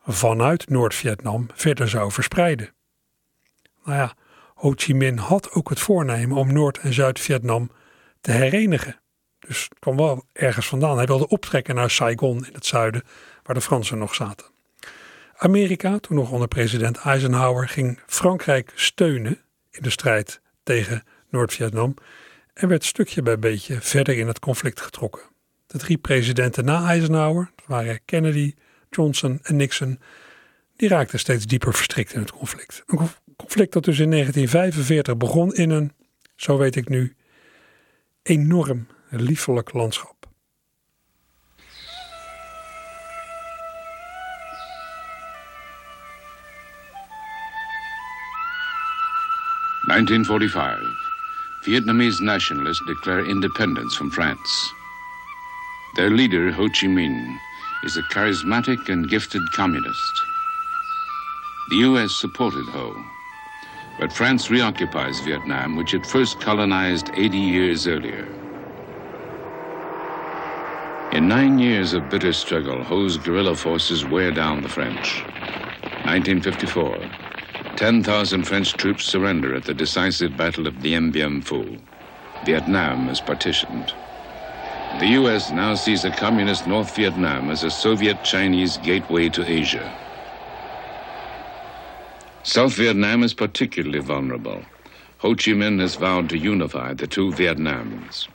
vanuit 0.00 0.68
Noord-Vietnam 0.68 1.46
verder 1.54 1.88
zou 1.88 2.12
verspreiden. 2.12 2.74
Nou 3.84 3.98
ja, 3.98 4.14
Ho 4.54 4.72
Chi 4.76 4.94
Minh 4.94 5.18
had 5.20 5.52
ook 5.52 5.68
het 5.68 5.80
voornemen 5.80 6.36
om 6.36 6.52
Noord- 6.52 6.78
en 6.78 6.92
Zuid-Vietnam 6.92 7.70
te 8.20 8.30
herenigen. 8.30 9.00
Dus 9.38 9.62
het 9.62 9.78
kwam 9.78 9.96
wel 9.96 10.24
ergens 10.32 10.66
vandaan. 10.66 10.96
Hij 10.96 11.06
wilde 11.06 11.28
optrekken 11.28 11.74
naar 11.74 11.90
Saigon 11.90 12.46
in 12.46 12.54
het 12.54 12.66
zuiden, 12.66 13.02
waar 13.42 13.54
de 13.54 13.62
Fransen 13.62 13.98
nog 13.98 14.14
zaten. 14.14 14.53
Amerika, 15.36 15.98
toen 15.98 16.16
nog 16.16 16.30
onder 16.30 16.48
president 16.48 16.96
Eisenhower, 16.96 17.68
ging 17.68 18.00
Frankrijk 18.06 18.72
steunen 18.74 19.40
in 19.70 19.82
de 19.82 19.90
strijd 19.90 20.40
tegen 20.62 21.02
Noord-Vietnam 21.28 21.94
en 22.54 22.68
werd 22.68 22.84
stukje 22.84 23.22
bij 23.22 23.38
beetje 23.38 23.80
verder 23.80 24.18
in 24.18 24.26
het 24.26 24.38
conflict 24.38 24.80
getrokken. 24.80 25.22
De 25.66 25.78
drie 25.78 25.98
presidenten 25.98 26.64
na 26.64 26.86
Eisenhower, 26.86 27.50
dat 27.56 27.66
waren 27.66 28.00
Kennedy, 28.04 28.54
Johnson 28.90 29.38
en 29.42 29.56
Nixon, 29.56 30.00
die 30.76 30.88
raakten 30.88 31.18
steeds 31.18 31.46
dieper 31.46 31.74
verstrikt 31.74 32.14
in 32.14 32.20
het 32.20 32.32
conflict. 32.32 32.82
Een 32.86 33.08
conflict 33.36 33.72
dat 33.72 33.84
dus 33.84 33.98
in 33.98 34.10
1945 34.10 35.16
begon 35.16 35.54
in 35.54 35.70
een, 35.70 35.92
zo 36.36 36.58
weet 36.58 36.76
ik 36.76 36.88
nu, 36.88 37.16
enorm 38.22 38.86
liefelijk 39.08 39.72
landschap. 39.72 40.13
1945. 49.94 50.82
Vietnamese 51.64 52.20
nationalists 52.20 52.82
declare 52.84 53.24
independence 53.30 53.94
from 53.94 54.10
France. 54.10 54.72
Their 55.94 56.10
leader, 56.10 56.50
Ho 56.50 56.66
Chi 56.66 56.88
Minh, 56.88 57.38
is 57.84 57.96
a 57.96 58.02
charismatic 58.12 58.88
and 58.88 59.08
gifted 59.08 59.42
communist. 59.52 60.14
The 61.70 61.76
U.S. 61.76 62.10
supported 62.10 62.64
Ho, 62.70 62.92
but 64.00 64.12
France 64.12 64.48
reoccupies 64.48 65.24
Vietnam, 65.24 65.76
which 65.76 65.94
it 65.94 66.04
first 66.04 66.40
colonized 66.40 67.12
80 67.14 67.38
years 67.38 67.86
earlier. 67.86 68.26
In 71.12 71.28
nine 71.28 71.60
years 71.60 71.92
of 71.92 72.10
bitter 72.10 72.32
struggle, 72.32 72.82
Ho's 72.82 73.16
guerrilla 73.16 73.54
forces 73.54 74.04
wear 74.04 74.32
down 74.32 74.60
the 74.60 74.68
French. 74.68 75.22
1954. 76.02 77.23
10,000 77.76 78.44
French 78.44 78.76
troops 78.76 79.04
surrender 79.04 79.54
at 79.54 79.64
the 79.64 79.74
decisive 79.74 80.36
Battle 80.36 80.66
of 80.68 80.80
Dien 80.80 81.10
Bien 81.10 81.42
Phu. 81.42 81.88
Vietnam 82.42 83.08
is 83.08 83.20
partitioned. 83.20 83.94
The 84.92 85.08
U.S. 85.20 85.50
now 85.50 85.74
sees 85.74 86.04
a 86.04 86.12
communist 86.12 86.66
North 86.66 86.94
Vietnam 86.94 87.50
as 87.50 87.64
a 87.64 87.70
Soviet 87.70 88.22
Chinese 88.22 88.78
gateway 88.78 89.30
to 89.30 89.44
Asia. 89.48 89.98
South 92.44 92.74
Vietnam 92.74 93.22
is 93.22 93.34
particularly 93.34 94.00
vulnerable. 94.00 94.66
Ho 95.18 95.30
Chi 95.34 95.52
Minh 95.52 95.80
has 95.80 95.96
vowed 95.96 96.28
to 96.30 96.38
unify 96.38 96.94
the 96.94 97.06
two 97.08 97.32
Vietnams. 97.32 98.28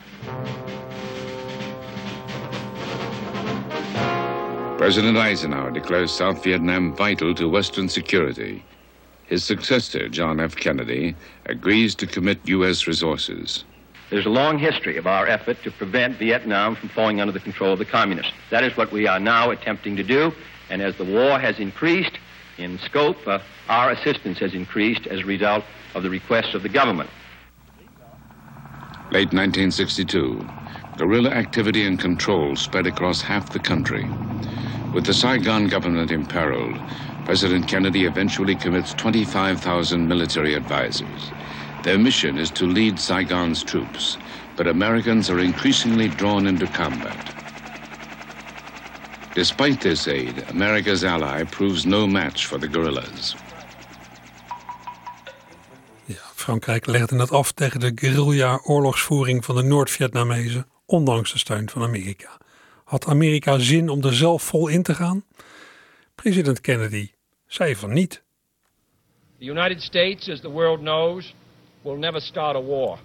President 4.77 5.17
Eisenhower 5.17 5.71
declares 5.71 6.13
South 6.13 6.43
Vietnam 6.43 6.95
vital 6.95 7.35
to 7.35 7.49
Western 7.49 7.89
security. 7.89 8.67
His 9.29 9.43
successor, 9.43 10.09
John 10.09 10.39
F. 10.39 10.55
Kennedy, 10.55 11.15
agrees 11.45 11.93
to 11.95 12.07
commit 12.07 12.39
U.S. 12.45 12.87
resources. 12.87 13.63
There's 14.09 14.25
a 14.25 14.29
long 14.29 14.57
history 14.57 14.97
of 14.97 15.05
our 15.05 15.27
effort 15.27 15.61
to 15.61 15.69
prevent 15.69 16.17
Vietnam 16.17 16.75
from 16.75 16.89
falling 16.89 17.21
under 17.21 17.31
the 17.31 17.39
control 17.39 17.73
of 17.73 17.77
the 17.77 17.85
communists. 17.85 18.33
That 18.49 18.63
is 18.63 18.75
what 18.75 18.91
we 18.91 19.07
are 19.07 19.19
now 19.19 19.51
attempting 19.51 19.95
to 19.97 20.03
do, 20.03 20.33
and 20.71 20.81
as 20.81 20.95
the 20.97 21.05
war 21.05 21.37
has 21.37 21.59
increased 21.59 22.17
in 22.57 22.79
scope, 22.79 23.17
uh, 23.27 23.37
our 23.69 23.91
assistance 23.91 24.39
has 24.39 24.55
increased 24.55 25.05
as 25.05 25.19
a 25.19 25.25
result 25.25 25.63
of 25.93 26.01
the 26.01 26.09
requests 26.09 26.55
of 26.55 26.63
the 26.63 26.69
government. 26.69 27.11
Late 29.11 29.31
1962, 29.31 30.43
guerrilla 30.97 31.29
activity 31.29 31.85
and 31.85 31.99
control 31.99 32.55
spread 32.55 32.87
across 32.87 33.21
half 33.21 33.51
the 33.51 33.59
country. 33.59 34.09
With 34.91 35.05
the 35.05 35.13
Saigon 35.13 35.67
government 35.67 36.09
imperiled, 36.09 36.79
President 37.29 37.67
Kennedy 37.67 38.05
eventually 38.05 38.55
commits 38.55 38.95
25,000 38.95 40.07
military 40.07 40.55
advisors. 40.55 41.31
Their 41.83 41.99
mission 41.99 42.39
is 42.39 42.49
to 42.49 42.65
lead 42.65 42.99
Saigon's 42.99 43.63
troops, 43.63 44.17
but 44.55 44.65
Americans 44.65 45.29
are 45.29 45.39
increasingly 45.39 46.07
drawn 46.07 46.47
into 46.47 46.65
combat. 46.65 47.35
Despite 49.35 49.79
this 49.79 50.07
aid, 50.07 50.43
America's 50.49 51.03
ally 51.03 51.43
proves 51.43 51.85
no 51.85 52.07
match 52.07 52.47
for 52.47 52.59
the 52.59 52.67
guerrillas. 52.67 53.35
Ja, 56.05 56.31
Frankrijk 56.35 56.85
legde 56.85 57.19
het 57.19 57.31
af 57.31 57.51
tegen 57.51 57.79
de 57.79 57.91
guerrilla-oorlogsvoering 57.95 59.45
van 59.45 59.55
de 59.55 59.63
Noord-Vietnamezen, 59.63 60.67
ondanks 60.85 61.31
de 61.31 61.37
steun 61.37 61.69
van 61.69 61.83
Amerika. 61.83 62.37
Had 62.83 63.07
Amerika 63.07 63.59
zin 63.59 63.89
om 63.89 64.03
er 64.03 64.15
zelf 64.15 64.43
vol 64.43 64.67
in 64.67 64.83
te 64.83 64.95
gaan? 64.95 65.23
President 66.15 66.61
Kennedy 66.61 67.09
zei 67.49 67.75
van 67.75 67.93
niet. 67.93 68.23
The 69.39 69.45
United 69.45 69.81
States, 69.81 70.29
as 70.29 70.41
the 70.41 70.51
world 70.51 70.79
knows, 70.79 71.33
will 71.81 71.97
never 71.97 72.21
start 72.21 72.55
a 72.55 72.61
war. 72.61 72.99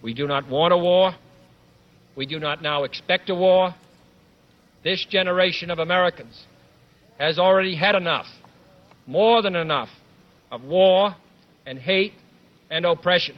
We 0.00 0.12
do 0.12 0.26
not 0.26 0.48
want 0.48 0.72
a 0.72 0.78
war. 0.78 1.16
We 2.14 2.26
do 2.26 2.38
not 2.38 2.60
now 2.60 2.84
expect 2.84 3.30
a 3.30 3.34
war. 3.34 3.74
This 4.82 5.06
generation 5.08 5.70
of 5.70 5.78
Americans 5.78 6.46
has 7.16 7.38
already 7.38 7.76
had 7.76 7.94
enough, 7.94 8.26
more 9.04 9.42
than 9.42 9.54
enough, 9.54 9.90
of 10.50 10.60
war 10.62 11.16
and 11.66 11.78
hate 11.78 12.12
and 12.70 12.84
oppression. 12.84 13.34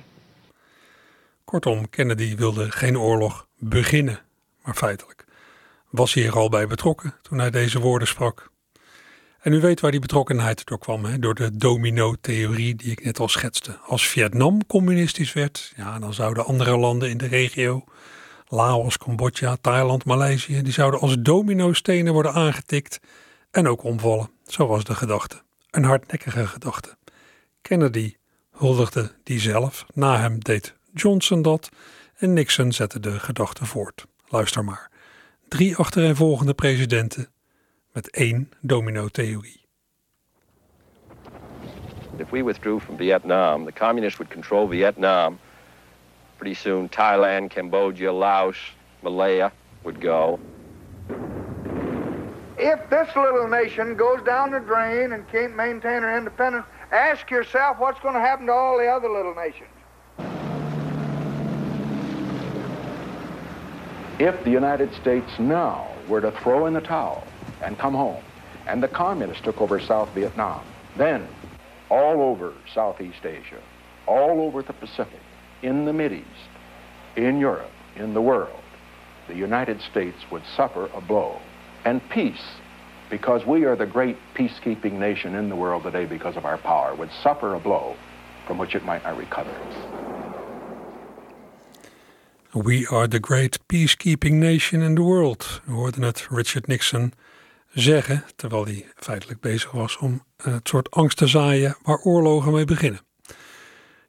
Kortom, 1.45 1.88
Kennedy 1.88 2.37
wilde 2.37 2.71
geen 2.71 2.99
oorlog 2.99 3.47
beginnen, 3.59 4.21
maar 4.62 4.75
feitelijk 4.75 5.25
was 5.90 6.14
hij 6.14 6.26
er 6.26 6.37
al 6.37 6.49
bij 6.49 6.67
betrokken 6.67 7.14
toen 7.23 7.38
hij 7.38 7.50
deze 7.50 7.81
woorden 7.81 8.09
sprak. 8.09 8.50
En 9.40 9.52
u 9.52 9.61
weet 9.61 9.80
waar 9.80 9.90
die 9.90 10.00
betrokkenheid 10.00 10.66
door 10.66 10.78
kwam, 10.78 11.04
hè? 11.04 11.18
door 11.18 11.35
de 11.35 11.56
domino-theorie 11.56 12.75
die 12.75 12.90
ik 12.90 13.04
net 13.04 13.20
al 13.20 13.28
schetste. 13.28 13.78
Als 13.87 14.06
Vietnam 14.06 14.66
communistisch 14.66 15.32
werd, 15.32 15.73
ja, 15.76 15.99
dan 15.99 16.14
zouden 16.14 16.44
andere 16.44 16.76
landen 16.76 17.11
in 17.11 17.18
de 17.18 17.26
regio, 17.26 17.85
Laos, 18.49 18.99
Cambodja, 18.99 19.56
Thailand, 19.61 20.04
Maleisië, 20.04 20.62
die 20.62 20.73
zouden 20.73 21.00
als 21.00 21.16
dominostenen 21.20 22.12
worden 22.12 22.32
aangetikt 22.32 23.00
en 23.50 23.68
ook 23.68 23.82
omvallen. 23.82 24.30
Zo 24.47 24.66
was 24.66 24.85
de 24.85 24.94
gedachte. 24.94 25.42
Een 25.70 25.85
hardnekkige 25.85 26.47
gedachte. 26.47 26.97
Kennedy 27.62 28.14
huldigde 28.50 29.12
die 29.23 29.40
zelf, 29.40 29.85
na 29.94 30.18
hem 30.18 30.38
deed 30.38 30.75
Johnson 30.94 31.42
dat 31.42 31.68
en 32.16 32.32
Nixon 32.32 32.73
zette 32.73 33.00
de 33.00 33.20
gedachte 33.20 33.66
voort. 33.66 34.06
Luister 34.28 34.64
maar. 34.64 34.90
Drie 35.49 35.76
achtereenvolgende 35.76 36.54
presidenten 36.54 37.28
met 37.92 38.06
één 38.06 38.49
domino-theorie. 38.61 39.61
If 42.18 42.30
we 42.30 42.42
withdrew 42.42 42.80
from 42.80 42.97
Vietnam, 42.97 43.64
the 43.64 43.73
communists 43.73 44.18
would 44.18 44.30
control 44.30 44.68
Vietnam. 44.68 45.38
Pretty 46.38 46.54
soon, 46.54 46.88
Thailand, 46.88 47.50
Cambodia, 47.50 48.12
Laos, 48.12 48.56
Malaya 49.02 49.50
would 49.85 50.00
go. 50.00 50.38
If 52.59 52.90
this 52.90 53.09
little 53.16 53.49
nation 53.49 53.97
goes 53.97 54.23
down 54.23 54.50
the 54.50 54.61
drain 54.61 55.12
and 55.12 55.26
can't 55.28 55.56
maintain 55.56 56.02
her 56.02 56.16
independence, 56.16 56.66
ask 56.92 57.30
yourself 57.30 57.78
what's 57.78 57.99
going 58.00 58.14
to 58.14 58.20
happen 58.20 58.47
to 58.47 58.52
all 58.52 58.76
the 58.78 58.87
other 58.87 59.09
little 59.09 59.35
nations. 59.35 59.70
If 64.18 64.44
the 64.44 64.50
United 64.50 64.92
States 64.92 65.38
now 65.38 65.88
were 66.06 66.20
to 66.20 66.30
throw 66.42 66.66
in 66.66 66.75
the 66.75 66.82
towel 66.82 67.25
and 67.62 67.79
come 67.79 67.95
home, 67.95 68.23
and 68.67 68.83
the 68.83 68.88
communists 68.88 69.43
took 69.43 69.61
over 69.61 69.81
South 69.81 70.09
Vietnam, 70.14 70.64
then 70.97 71.26
all 71.90 72.23
over 72.23 72.55
Southeast 72.75 73.25
Asia, 73.25 73.61
all 74.07 74.40
over 74.40 74.62
the 74.62 74.73
Pacific, 74.73 75.21
in 75.62 75.85
the 75.85 75.93
Mideast, 75.93 76.25
in 77.17 77.38
Europe, 77.38 77.71
in 77.97 78.14
the 78.14 78.21
world, 78.21 78.62
the 79.29 79.35
United 79.35 79.81
States 79.81 80.17
would 80.31 80.43
suffer 80.57 80.90
a 80.95 81.00
blow. 81.00 81.38
And 81.85 82.00
peace, 82.11 82.45
because 83.09 83.45
we 83.47 83.64
are 83.64 83.76
the 83.76 83.87
great 83.87 84.17
peacekeeping 84.35 84.93
nation 84.93 85.35
in 85.35 85.49
the 85.49 85.57
world 85.57 85.83
today 85.83 86.05
because 86.05 86.37
of 86.37 86.45
our 86.45 86.59
power, 86.59 86.95
would 86.95 87.11
suffer 87.23 87.55
a 87.55 87.61
blow 87.61 87.97
from 88.47 88.59
which 88.59 88.75
it 88.75 88.85
might 88.85 89.02
not 89.05 89.17
recover. 89.17 89.55
We 92.55 92.87
are 92.87 93.07
the 93.07 93.21
great 93.21 93.59
peacekeeping 93.69 94.33
nation 94.33 94.83
in 94.83 94.97
the 94.97 95.05
world. 95.05 95.61
We 95.69 95.90
Richard 96.31 96.69
Nixon 96.69 97.14
zeggen, 97.72 98.24
terwijl 98.36 98.64
hij 98.64 98.92
feitelijk 98.96 99.40
bezig 99.40 99.70
was 99.70 99.96
om 99.96 100.24
het 100.36 100.68
soort 100.68 100.90
angst 100.90 101.16
te 101.16 101.26
zaaien 101.26 101.76
waar 101.82 101.98
oorlogen 101.98 102.52
mee 102.52 102.64
beginnen. 102.64 103.00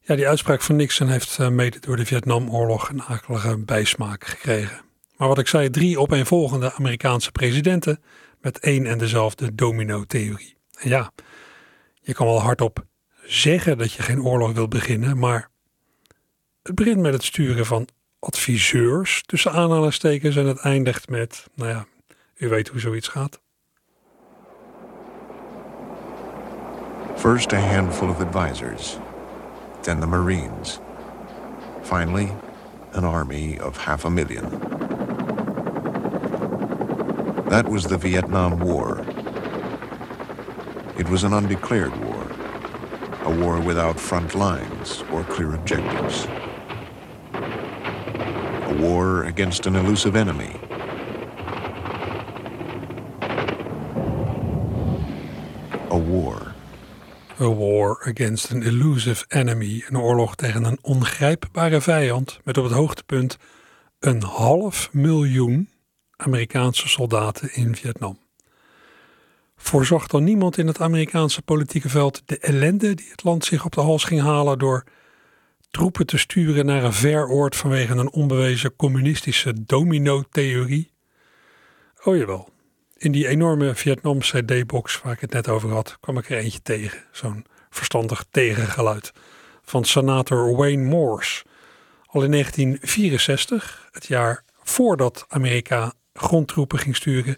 Ja, 0.01 0.15
die 0.15 0.27
uitspraak 0.27 0.61
van 0.61 0.75
Nixon 0.75 1.07
heeft 1.07 1.39
eh, 1.39 1.49
mede 1.49 1.79
door 1.79 1.95
de 1.95 2.05
Vietnamoorlog 2.05 2.89
een 2.89 3.01
akelige 3.01 3.57
bijsmaak 3.57 4.25
gekregen. 4.25 4.81
Maar 5.17 5.27
wat 5.27 5.37
ik 5.37 5.47
zei, 5.47 5.69
drie 5.69 5.99
opeenvolgende 5.99 6.73
Amerikaanse 6.73 7.31
presidenten 7.31 8.03
met 8.39 8.59
één 8.59 8.85
en 8.85 8.97
dezelfde 8.97 9.55
domino-theorie. 9.55 10.57
En 10.77 10.89
ja, 10.89 11.11
je 12.01 12.13
kan 12.13 12.25
wel 12.25 12.41
hardop 12.41 12.85
zeggen 13.25 13.77
dat 13.77 13.93
je 13.93 14.01
geen 14.01 14.23
oorlog 14.23 14.51
wilt 14.51 14.69
beginnen, 14.69 15.17
maar 15.17 15.49
het 16.63 16.75
begint 16.75 16.99
met 16.99 17.13
het 17.13 17.23
sturen 17.23 17.65
van 17.65 17.87
adviseurs 18.19 19.23
tussen 19.25 19.51
aanhalingstekens 19.51 20.35
en 20.35 20.45
het 20.45 20.59
eindigt 20.59 21.09
met, 21.09 21.47
nou 21.55 21.69
ja, 21.69 21.85
u 22.35 22.47
weet 22.47 22.67
hoe 22.67 22.79
zoiets 22.79 23.07
gaat. 23.07 23.41
First 27.21 27.53
a 27.53 27.59
handful 27.59 28.09
of 28.09 28.19
advisors, 28.19 28.97
then 29.83 29.99
the 29.99 30.07
Marines. 30.07 30.79
Finally, 31.83 32.33
an 32.93 33.05
army 33.05 33.59
of 33.59 33.77
half 33.77 34.05
a 34.05 34.09
million. 34.09 34.49
That 37.47 37.67
was 37.69 37.83
the 37.83 37.99
Vietnam 37.99 38.57
War. 38.57 39.05
It 40.97 41.07
was 41.09 41.23
an 41.23 41.33
undeclared 41.33 41.95
war, 42.03 42.27
a 43.25 43.29
war 43.29 43.59
without 43.59 43.99
front 43.99 44.33
lines 44.33 45.03
or 45.11 45.23
clear 45.25 45.53
objectives. 45.53 46.25
A 47.35 48.77
war 48.79 49.25
against 49.25 49.67
an 49.67 49.75
elusive 49.75 50.15
enemy. 50.15 50.59
A 57.41 57.50
war 57.50 58.07
against 58.07 58.51
an 58.51 58.62
elusive 58.62 59.25
enemy. 59.27 59.83
Een 59.88 59.98
oorlog 59.98 60.36
tegen 60.36 60.63
een 60.63 60.77
ongrijpbare 60.81 61.81
vijand 61.81 62.39
met 62.43 62.57
op 62.57 62.63
het 62.63 62.74
hoogtepunt 62.74 63.38
een 64.00 64.24
half 64.24 64.93
miljoen 64.93 65.69
Amerikaanse 66.15 66.89
soldaten 66.89 67.53
in 67.53 67.75
Vietnam. 67.75 68.19
Voorzag 69.55 70.07
dan 70.07 70.24
niemand 70.24 70.57
in 70.57 70.67
het 70.67 70.81
Amerikaanse 70.81 71.41
politieke 71.41 71.89
veld 71.89 72.21
de 72.25 72.38
ellende 72.38 72.93
die 72.93 73.10
het 73.12 73.24
land 73.24 73.45
zich 73.45 73.65
op 73.65 73.71
de 73.71 73.81
hals 73.81 74.03
ging 74.03 74.21
halen 74.21 74.60
door 74.60 74.83
troepen 75.69 76.05
te 76.05 76.17
sturen 76.17 76.65
naar 76.65 76.83
een 76.83 76.93
ver 76.93 77.27
oord 77.27 77.55
vanwege 77.55 77.93
een 77.93 78.12
onbewezen 78.12 78.75
communistische 78.75 79.63
domino-theorie? 79.63 80.91
Oh 82.03 82.17
jawel, 82.17 82.50
in 83.01 83.12
die 83.12 83.27
enorme 83.27 83.75
Vietnam 83.75 84.20
CD-box 84.20 85.01
waar 85.01 85.14
ik 85.14 85.20
het 85.20 85.33
net 85.33 85.50
over 85.50 85.72
had, 85.72 85.98
kwam 86.00 86.18
ik 86.18 86.29
er 86.29 86.37
eentje 86.37 86.61
tegen. 86.61 87.00
Zo'n 87.11 87.46
verstandig 87.70 88.25
tegengeluid 88.31 89.11
van 89.61 89.83
senator 89.83 90.55
Wayne 90.55 90.83
Morse. 90.83 91.44
Al 92.05 92.24
in 92.24 92.31
1964, 92.31 93.90
het 93.92 94.05
jaar 94.05 94.44
voordat 94.64 95.25
Amerika 95.27 95.94
grondtroepen 96.14 96.79
ging 96.79 96.96
sturen, 96.96 97.37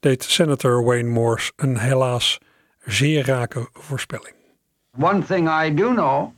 deed 0.00 0.24
senator 0.24 0.84
Wayne 0.84 1.08
Morse 1.08 1.52
een 1.56 1.78
helaas 1.78 2.38
zeer 2.84 3.26
rake 3.26 3.68
voorspelling. 3.72 4.34
One 4.98 5.24
thing 5.24 5.48
I 5.64 5.74
do 5.74 5.92
know, 5.94 6.32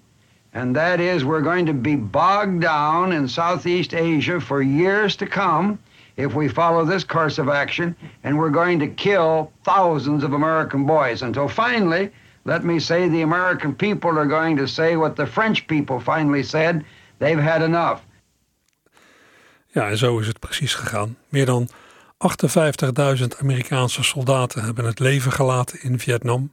and 0.53 0.75
that 0.75 0.99
is 0.99 1.23
we're 1.23 1.45
going 1.45 1.67
to 1.67 1.75
be 1.75 1.97
bogged 1.97 2.61
down 2.61 3.13
in 3.13 3.29
Southeast 3.29 3.93
Asia 3.93 4.41
for 4.41 4.63
years 4.63 5.17
to 5.17 5.27
come 5.27 5.79
if 6.23 6.35
we 6.35 6.49
follow 6.49 6.85
this 6.85 7.05
course 7.05 7.39
of 7.39 7.49
action, 7.49 7.97
and 8.23 8.37
we're 8.37 8.51
going 8.51 8.79
to 8.81 8.87
kill 8.95 9.53
thousands 9.63 10.25
of 10.25 10.33
American 10.33 10.87
boys 10.87 11.23
until 11.23 11.49
finally, 11.49 12.11
let 12.43 12.63
me 12.63 12.81
say, 12.81 13.09
the 13.09 13.23
American 13.23 13.77
people 13.77 14.11
are 14.19 14.29
going 14.29 14.59
to 14.59 14.67
say 14.67 14.97
what 14.97 15.17
the 15.17 15.27
French 15.27 15.67
people 15.67 16.01
finally 16.01 16.43
said 16.43 16.85
they've 17.19 17.43
had 17.43 17.63
enough. 17.63 18.01
Ja, 19.67 19.89
en 19.89 19.97
zo 19.97 20.19
is 20.19 20.27
het 20.27 20.39
precies 20.39 20.75
gegaan. 20.75 21.17
Meer 21.29 21.47
dan 21.47 21.69
58.000 23.19 23.27
Amerikaanse 23.41 24.03
soldaten 24.03 24.65
hebben 24.65 24.85
het 24.85 24.99
leven 24.99 25.33
gelaten 25.33 25.83
in 25.83 25.99
Vietnam. 25.99 26.53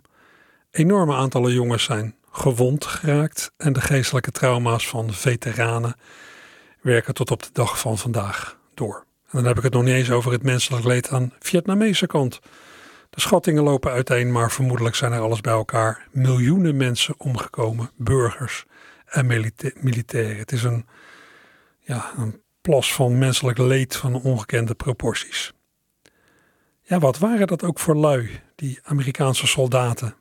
Enorme 0.72 1.16
aantallen 1.16 1.54
jongens 1.54 1.84
zijn 1.84 2.16
gewond 2.32 2.86
geraakt 2.86 3.52
en 3.58 3.74
de 3.74 3.82
geestelijke 3.82 4.32
trauma's 4.32 4.88
van 4.88 5.14
veteranen 5.14 5.96
werken 6.82 7.14
tot 7.14 7.32
op 7.32 7.44
de 7.44 7.50
dag 7.54 7.80
van 7.80 7.98
vandaag 7.98 8.58
door. 8.74 9.07
En 9.28 9.38
dan 9.38 9.46
heb 9.46 9.58
ik 9.58 9.64
het 9.64 9.74
nog 9.74 9.84
niet 9.84 9.94
eens 9.94 10.12
over 10.12 10.32
het 10.32 10.44
menselijk 10.44 10.86
leed 10.86 11.10
aan 11.10 11.34
Vietnamese 11.40 12.08
kant. 12.08 12.40
De 13.10 13.22
schattingen 13.22 13.64
lopen 13.64 13.92
uiteen, 13.92 14.32
maar 14.32 14.52
vermoedelijk 14.52 14.96
zijn 14.96 15.12
er 15.12 15.20
alles 15.20 15.42
bij 15.42 15.54
elkaar 15.54 16.08
miljoenen 16.12 16.78
mensen 16.78 17.16
omgekomen, 17.18 17.92
burgers 17.96 18.66
en 19.06 19.26
militairen. 19.80 20.38
Het 20.38 20.52
is 20.52 20.64
een, 20.64 20.86
ja, 21.80 22.12
een 22.18 22.42
plas 22.62 22.94
van 22.94 23.18
menselijk 23.18 23.58
leed 23.58 23.96
van 23.96 24.22
ongekende 24.22 24.76
proporties. 24.76 25.54
Ja, 26.82 27.00
wat 27.00 27.18
waren 27.18 27.48
dat 27.48 27.64
ook 27.64 27.80
voor 27.80 27.96
lui, 27.96 28.40
die 28.56 28.80
Amerikaanse 28.84 29.48
soldaten? 29.48 30.16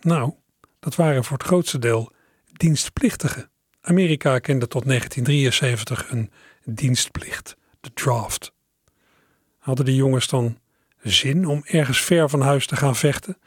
Nou, 0.00 0.32
dat 0.80 0.94
waren 0.94 1.24
voor 1.24 1.36
het 1.36 1.46
grootste 1.46 1.78
deel 1.78 2.12
dienstplichtigen. 2.52 3.50
Amerika 3.80 4.38
kende 4.38 4.68
tot 4.68 4.86
1973 4.86 6.10
een 6.10 6.30
dienstplicht, 6.64 7.56
de 7.80 7.92
draft. 7.92 8.52
Hadden 9.58 9.84
die 9.84 9.94
jongens 9.94 10.28
dan 10.28 10.58
zin 11.02 11.46
om 11.46 11.64
ergens 11.64 12.00
ver 12.00 12.28
van 12.28 12.40
huis 12.40 12.66
te 12.66 12.76
gaan 12.76 12.96
vechten? 12.96 13.38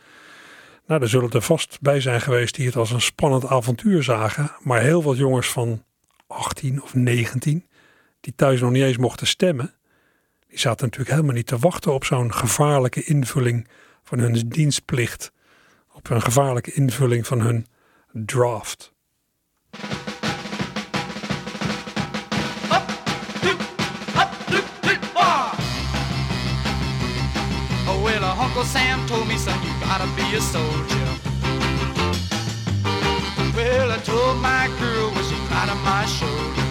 Nou, 0.87 1.01
er 1.01 1.09
zullen 1.09 1.31
er 1.31 1.41
vast 1.41 1.77
bij 1.81 2.01
zijn 2.01 2.21
geweest 2.21 2.55
die 2.55 2.65
het 2.65 2.75
als 2.75 2.91
een 2.91 3.01
spannend 3.01 3.45
avontuur 3.45 4.03
zagen, 4.03 4.51
maar 4.59 4.81
heel 4.81 5.03
wat 5.03 5.17
jongens 5.17 5.47
van 5.47 5.83
18 6.27 6.81
of 6.81 6.93
19, 6.93 7.67
die 8.19 8.35
thuis 8.35 8.61
nog 8.61 8.71
niet 8.71 8.83
eens 8.83 8.97
mochten 8.97 9.27
stemmen, 9.27 9.73
die 10.47 10.59
zaten 10.59 10.85
natuurlijk 10.85 11.15
helemaal 11.15 11.35
niet 11.35 11.47
te 11.47 11.57
wachten 11.57 11.93
op 11.93 12.05
zo'n 12.05 12.33
gevaarlijke 12.33 13.03
invulling 13.03 13.67
van 14.03 14.19
hun 14.19 14.49
dienstplicht. 14.49 15.31
Op 15.93 16.09
een 16.09 16.21
gevaarlijke 16.21 16.73
invulling 16.73 17.27
van 17.27 17.41
hun 17.41 17.67
draft. 18.11 18.93
Uncle 28.39 28.63
Sam 28.63 29.05
told 29.07 29.27
me, 29.27 29.37
son, 29.37 29.57
you 29.63 29.69
gotta 29.79 30.07
be 30.15 30.35
a 30.35 30.41
soldier. 30.41 31.07
Well, 33.55 33.91
I 33.91 33.97
told 34.03 34.37
my 34.37 34.67
girl 34.79 35.11
when 35.11 35.23
she 35.25 35.35
cried 35.47 35.69
on 35.69 35.77
my 35.83 36.05
shoulder. 36.05 36.63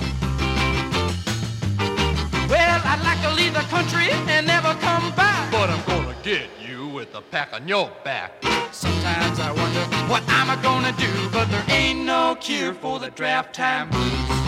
Well, 2.49 2.81
I'd 2.85 3.01
like 3.05 3.23
to 3.23 3.33
leave 3.35 3.55
the 3.55 3.67
country 3.71 4.11
and 4.11 4.47
never 4.47 4.75
come 4.81 5.15
back. 5.15 5.51
But 5.53 5.71
I'm 5.71 5.85
gonna 5.87 6.17
get 6.23 6.49
you 6.61 6.89
with 6.89 7.15
a 7.15 7.21
pack 7.21 7.53
on 7.53 7.69
your 7.69 7.91
back. 8.05 8.43
Sometimes 8.73 9.39
I 9.39 9.53
wonder 9.53 9.85
what 10.11 10.23
I'm 10.29 10.61
gonna 10.63 10.93
do, 10.93 11.31
but 11.31 11.49
there 11.49 11.65
ain't 11.69 12.05
no 12.05 12.37
cure 12.41 12.75
for 12.75 12.99
the 12.99 13.11
draft 13.11 13.55
time 13.55 13.89
blues. 13.91 14.42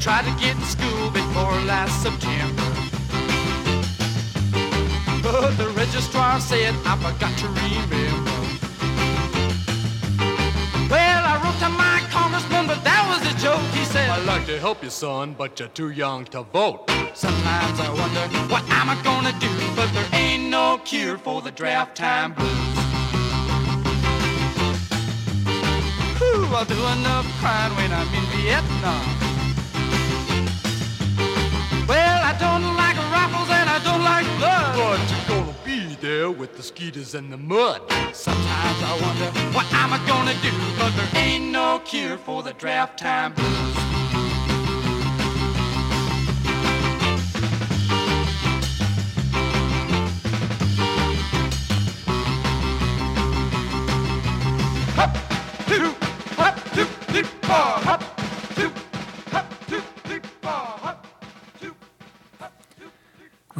tried 0.00 0.24
to 0.24 0.30
get 0.40 0.54
in 0.54 0.62
school 0.62 1.10
before 1.10 1.52
last 1.66 2.02
September. 2.02 2.70
But 5.22 5.56
the 5.56 5.68
registrar 5.70 6.40
said 6.40 6.74
I 6.84 6.94
forgot 6.96 7.36
to 7.38 7.48
remember. 7.48 8.38
Well, 10.88 11.22
I 11.26 11.34
wrote 11.42 11.58
to 11.58 11.68
my 11.70 12.00
congressman, 12.10 12.66
but 12.68 12.82
that 12.84 13.02
was 13.10 13.22
a 13.30 13.34
joke. 13.42 13.60
He 13.74 13.84
said, 13.84 14.08
I'd 14.08 14.24
like 14.24 14.46
to 14.46 14.58
help 14.60 14.84
you, 14.84 14.90
son, 14.90 15.34
but 15.36 15.58
you're 15.58 15.68
too 15.68 15.90
young 15.90 16.24
to 16.26 16.44
vote. 16.44 16.88
Sometimes 17.14 17.80
I 17.80 17.88
wonder 17.90 18.22
what 18.52 18.64
I'm 18.68 19.02
gonna 19.02 19.32
do, 19.40 19.50
but 19.74 19.92
there 19.92 20.08
ain't 20.12 20.48
no 20.48 20.78
cure 20.84 21.18
for 21.18 21.42
the 21.42 21.50
draft 21.50 21.96
time 21.96 22.34
blues. 22.34 22.78
Whew, 26.18 26.46
I'll 26.54 26.64
do 26.64 26.80
enough 26.98 27.26
crying 27.40 27.74
when 27.74 27.92
I'm 27.92 28.14
in 28.14 28.24
Vietnam. 28.38 29.27
Don't 32.38 32.76
like 32.76 32.96
rifles 33.12 33.50
and 33.50 33.68
I 33.68 33.78
don't 33.84 34.02
like 34.02 34.26
blood. 34.38 34.76
But 34.76 35.00
you're 35.10 35.28
gonna 35.28 35.56
be 35.64 35.94
there 35.96 36.30
with 36.30 36.56
the 36.56 36.62
skeeters 36.62 37.14
and 37.14 37.32
the 37.32 37.36
mud. 37.36 37.80
Sometimes 38.12 38.78
I 38.82 38.98
wonder 39.02 39.30
what 39.56 39.66
I'm 39.72 39.90
gonna 40.06 40.34
do, 40.42 40.50
cause 40.78 40.94
there 40.96 41.22
ain't 41.22 41.52
no 41.52 41.80
cure 41.84 42.16
for 42.18 42.42
the 42.42 42.52
draft 42.54 42.98
time 42.98 43.32
blues. 43.34 43.88
We 57.18 58.17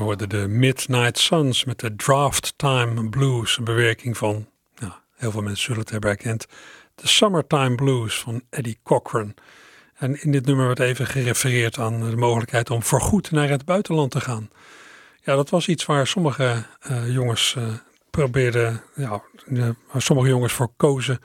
hoorden 0.09 0.29
de 0.29 0.49
Midnight 0.49 1.19
Suns 1.19 1.65
met 1.65 1.81
de 1.81 1.97
Draft 1.97 2.53
Time 2.57 3.09
Blues, 3.09 3.59
een 3.59 3.65
bewerking 3.65 4.17
van, 4.17 4.49
nou, 4.79 4.93
heel 5.17 5.31
veel 5.31 5.43
mensen 5.43 5.65
zullen 5.65 5.81
het 5.81 5.91
hebben 5.91 6.11
herkend, 6.11 6.47
de 6.95 7.09
Summertime 7.09 7.75
Blues 7.75 8.19
van 8.19 8.43
Eddie 8.51 8.79
Cochran. 8.83 9.35
En 9.95 10.23
in 10.23 10.33
dit 10.33 10.47
nummer 10.47 10.65
wordt 10.65 10.81
even 10.81 11.07
gerefereerd 11.07 11.79
aan 11.79 12.11
de 12.11 12.17
mogelijkheid 12.17 12.71
om 12.71 12.83
voorgoed 12.83 13.31
naar 13.31 13.49
het 13.49 13.65
buitenland 13.65 14.11
te 14.11 14.21
gaan. 14.21 14.51
Ja, 15.23 15.35
dat 15.35 15.51
was 15.51 15.69
iets 15.69 15.87
waar 15.87 16.07
sommige 16.07 16.65
uh, 16.91 17.13
jongens 17.13 17.55
uh, 17.59 17.69
probeerden, 18.11 18.83
ja, 18.95 19.23
waar 19.93 20.03
sommige 20.03 20.29
jongens 20.29 20.53
voor 20.53 20.71
kozen 20.77 21.19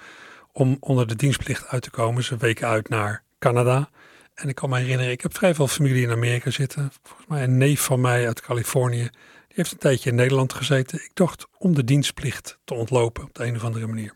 om 0.51 0.77
onder 0.79 1.07
de 1.07 1.15
dienstplicht 1.15 1.67
uit 1.67 1.81
te 1.81 1.91
komen. 1.91 2.23
Ze 2.23 2.37
weken 2.37 2.67
uit 2.67 2.89
naar 2.89 3.23
Canada. 3.39 3.89
En 4.33 4.49
ik 4.49 4.55
kan 4.55 4.69
me 4.69 4.77
herinneren, 4.77 5.11
ik 5.11 5.21
heb 5.21 5.35
vrij 5.35 5.55
veel 5.55 5.67
familie 5.67 6.03
in 6.03 6.11
Amerika 6.11 6.49
zitten. 6.49 6.91
Volgens 7.03 7.27
mij 7.27 7.43
een 7.43 7.57
neef 7.57 7.81
van 7.81 8.01
mij 8.01 8.27
uit 8.27 8.41
Californië. 8.41 9.09
Die 9.47 9.61
heeft 9.61 9.71
een 9.71 9.77
tijdje 9.77 10.09
in 10.09 10.15
Nederland 10.15 10.53
gezeten. 10.53 10.99
Ik 10.99 11.11
dacht 11.13 11.45
om 11.57 11.75
de 11.75 11.83
dienstplicht 11.83 12.57
te 12.63 12.73
ontlopen 12.73 13.23
op 13.23 13.33
de 13.33 13.45
een 13.45 13.55
of 13.55 13.63
andere 13.63 13.87
manier. 13.87 14.13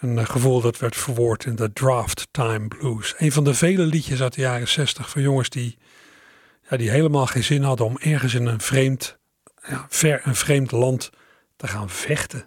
Een 0.00 0.16
uh, 0.16 0.24
gevoel 0.24 0.60
dat 0.60 0.78
werd 0.78 0.96
verwoord 0.96 1.44
in 1.44 1.54
de 1.54 1.72
Draft 1.72 2.28
Time 2.30 2.68
Blues. 2.68 3.14
Een 3.16 3.32
van 3.32 3.44
de 3.44 3.54
vele 3.54 3.82
liedjes 3.82 4.22
uit 4.22 4.34
de 4.34 4.40
jaren 4.40 4.68
60 4.68 5.10
van 5.10 5.22
jongens 5.22 5.48
die, 5.48 5.78
ja, 6.70 6.76
die 6.76 6.90
helemaal 6.90 7.26
geen 7.26 7.44
zin 7.44 7.62
hadden 7.62 7.86
om 7.86 7.98
ergens 7.98 8.34
in 8.34 8.46
een 8.46 8.60
vreemd, 8.60 9.18
ja, 9.68 9.86
ver 9.88 10.20
een 10.24 10.36
vreemd 10.36 10.70
land 10.70 11.10
te 11.56 11.66
gaan 11.66 11.90
vechten. 11.90 12.46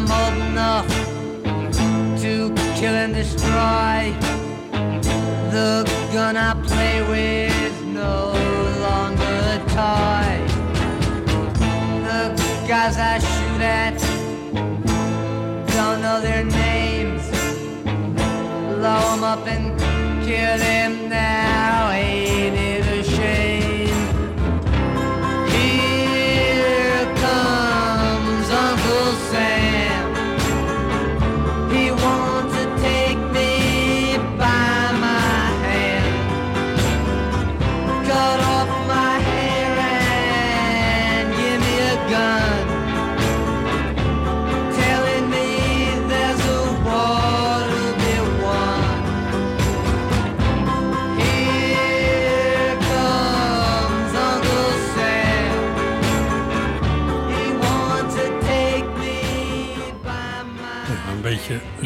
I'm 0.00 0.12
old 0.12 0.50
enough 0.50 0.88
to 2.22 2.54
kill 2.78 2.94
and 2.94 3.12
destroy. 3.12 4.14
The 5.50 5.82
gun 6.12 6.36
I 6.36 6.54
play 6.62 7.02
with 7.02 7.82
no 7.84 8.30
longer 8.86 9.34
a 9.54 9.58
toy. 9.74 10.38
The 12.06 12.22
guys 12.68 12.96
I 12.96 13.18
shoot 13.18 13.60
at 13.60 13.98
don't 15.74 16.00
know 16.00 16.20
their 16.20 16.44
names. 16.44 17.28
Blow 18.68 19.00
them 19.10 19.24
up 19.24 19.48
and 19.48 19.76
kill 20.24 20.58
them 20.58 21.08
now. 21.08 21.47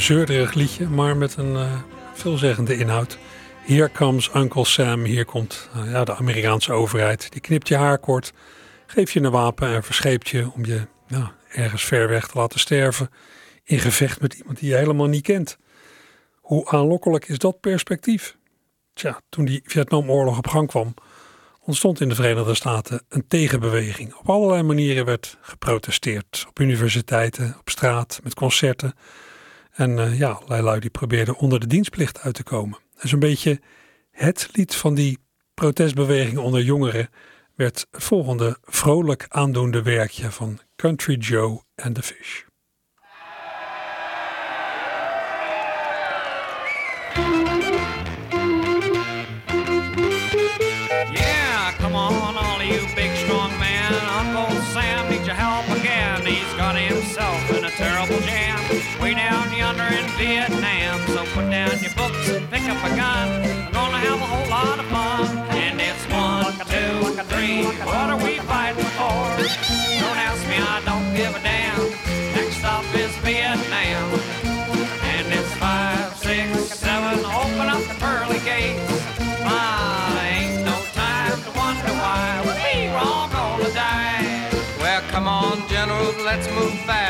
Zeurderig 0.02 0.54
liedje, 0.54 0.88
maar 0.88 1.16
met 1.16 1.36
een 1.36 1.52
uh, 1.52 1.80
veelzeggende 2.14 2.76
inhoud. 2.76 3.18
Here 3.66 3.90
comes 3.92 4.30
Uncle 4.34 4.64
Sam, 4.64 5.04
hier 5.04 5.24
komt 5.24 5.68
uh, 5.76 5.92
ja, 5.92 6.04
de 6.04 6.14
Amerikaanse 6.14 6.72
overheid. 6.72 7.32
Die 7.32 7.40
knipt 7.40 7.68
je 7.68 7.76
haar 7.76 7.98
kort, 7.98 8.32
geeft 8.86 9.12
je 9.12 9.20
een 9.20 9.30
wapen 9.30 9.68
en 9.68 9.82
verscheept 9.82 10.28
je 10.28 10.50
om 10.54 10.64
je 10.64 10.86
nou, 11.08 11.24
ergens 11.48 11.84
ver 11.84 12.08
weg 12.08 12.26
te 12.26 12.38
laten 12.38 12.60
sterven. 12.60 13.10
In 13.64 13.78
gevecht 13.78 14.20
met 14.20 14.34
iemand 14.34 14.58
die 14.58 14.68
je 14.68 14.76
helemaal 14.76 15.06
niet 15.06 15.22
kent. 15.22 15.58
Hoe 16.40 16.68
aanlokkelijk 16.68 17.28
is 17.28 17.38
dat 17.38 17.60
perspectief? 17.60 18.36
Tja, 18.94 19.20
toen 19.28 19.44
die 19.44 19.60
Vietnamoorlog 19.64 20.38
op 20.38 20.46
gang 20.48 20.68
kwam, 20.68 20.94
ontstond 21.60 22.00
in 22.00 22.08
de 22.08 22.14
Verenigde 22.14 22.54
Staten 22.54 23.02
een 23.08 23.28
tegenbeweging. 23.28 24.14
Op 24.14 24.30
allerlei 24.30 24.62
manieren 24.62 25.04
werd 25.04 25.38
geprotesteerd. 25.40 26.44
Op 26.48 26.60
universiteiten, 26.60 27.56
op 27.60 27.68
straat, 27.68 28.20
met 28.22 28.34
concerten. 28.34 28.94
En 29.72 29.90
uh, 29.90 30.18
ja, 30.18 30.30
allerlei 30.30 30.62
lui 30.62 30.80
die 30.80 30.90
probeerden 30.90 31.36
onder 31.36 31.60
de 31.60 31.66
dienstplicht 31.66 32.20
uit 32.20 32.34
te 32.34 32.42
komen. 32.42 32.78
En 32.98 33.08
zo'n 33.08 33.18
beetje 33.18 33.60
het 34.10 34.48
lied 34.52 34.74
van 34.74 34.94
die 34.94 35.18
protestbeweging 35.54 36.38
onder 36.38 36.62
jongeren 36.62 37.08
werd 37.54 37.86
volgende 37.90 38.56
vrolijk 38.62 39.26
aandoende 39.28 39.82
werkje 39.82 40.30
van 40.30 40.58
Country 40.76 41.14
Joe 41.14 41.62
and 41.76 41.94
the 41.94 42.02
Fish. 42.02 42.42
Vietnam. 60.22 61.00
So 61.08 61.24
put 61.34 61.50
down 61.50 61.74
your 61.82 61.94
books 61.94 62.28
and 62.30 62.48
pick 62.48 62.62
up 62.70 62.78
a 62.84 62.94
gun. 62.94 63.26
We're 63.42 63.72
gonna 63.72 63.98
have 64.06 64.20
a 64.22 64.28
whole 64.32 64.48
lot 64.48 64.78
of 64.78 64.86
fun. 64.86 65.26
And 65.50 65.80
it's 65.80 66.04
one, 66.14 66.54
two, 66.70 66.94
three. 67.30 67.64
What 67.82 68.06
are 68.12 68.22
we 68.22 68.38
fighting 68.50 68.90
for? 68.98 69.18
Don't 69.98 70.20
ask 70.28 70.40
me, 70.46 70.58
I 70.74 70.78
don't 70.90 71.08
give 71.18 71.34
a 71.34 71.42
damn. 71.42 71.82
Next 72.36 72.58
stop 72.58 72.84
is 72.94 73.10
Vietnam. 73.26 74.06
And 75.12 75.26
it's 75.38 75.54
five, 75.56 76.14
six, 76.14 76.78
seven. 76.78 77.18
Open 77.42 77.66
up 77.74 77.82
the 77.90 77.96
pearly 77.98 78.38
gates. 78.46 78.94
Ah, 79.42 80.22
ain't 80.22 80.64
no 80.70 80.78
time 81.02 81.38
to 81.46 81.50
wonder 81.58 81.94
why 82.02 82.24
we're 82.46 82.96
all 82.96 83.26
gonna 83.28 83.74
die. 83.74 84.22
Well, 84.78 85.02
come 85.10 85.26
on, 85.26 85.68
generals, 85.68 86.16
let's 86.22 86.46
move 86.54 86.78
fast. 86.86 87.01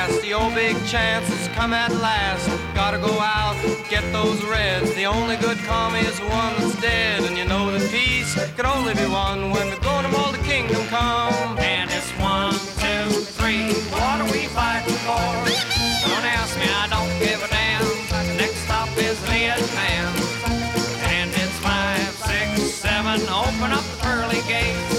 The 0.43 0.49
old 0.49 0.55
big 0.57 0.77
chances 0.87 1.47
come 1.55 1.73
at 1.73 1.93
last. 2.03 2.51
Gotta 2.75 2.99
go 2.99 3.15
out, 3.21 3.55
get 3.89 4.03
those 4.13 4.43
reds. 4.43 4.93
The 4.97 5.05
only 5.05 5.37
good 5.37 5.57
commie 5.59 6.01
is 6.01 6.19
the 6.19 6.27
one 6.27 6.55
that's 6.59 6.75
dead. 6.83 7.23
And 7.23 7.39
you 7.39 7.45
know 7.45 7.71
that 7.71 7.89
peace 7.93 8.35
could 8.57 8.67
only 8.67 8.93
be 8.95 9.07
won 9.07 9.53
when 9.53 9.71
going 9.83 10.03
to 10.03 10.17
all 10.19 10.33
the 10.33 10.43
kingdom 10.43 10.85
come. 10.89 11.57
And 11.59 11.89
it's 11.93 12.11
one, 12.19 12.55
two, 12.83 13.23
three. 13.39 13.71
What 13.95 14.19
are 14.19 14.31
we 14.35 14.51
fighting 14.51 14.99
for? 15.07 15.31
Don't 16.11 16.27
ask 16.27 16.59
me, 16.59 16.67
I 16.67 16.91
don't 16.91 17.15
give 17.23 17.39
a 17.39 17.47
damn. 17.47 18.37
Next 18.37 18.67
stop 18.67 18.91
is 18.99 19.19
Vietnam. 19.31 20.11
And 21.07 21.31
it's 21.31 21.59
five, 21.63 22.11
six, 22.27 22.75
seven. 22.83 23.23
Open 23.31 23.71
up 23.71 23.85
the 23.85 23.97
pearly 24.03 24.43
gates. 24.51 24.92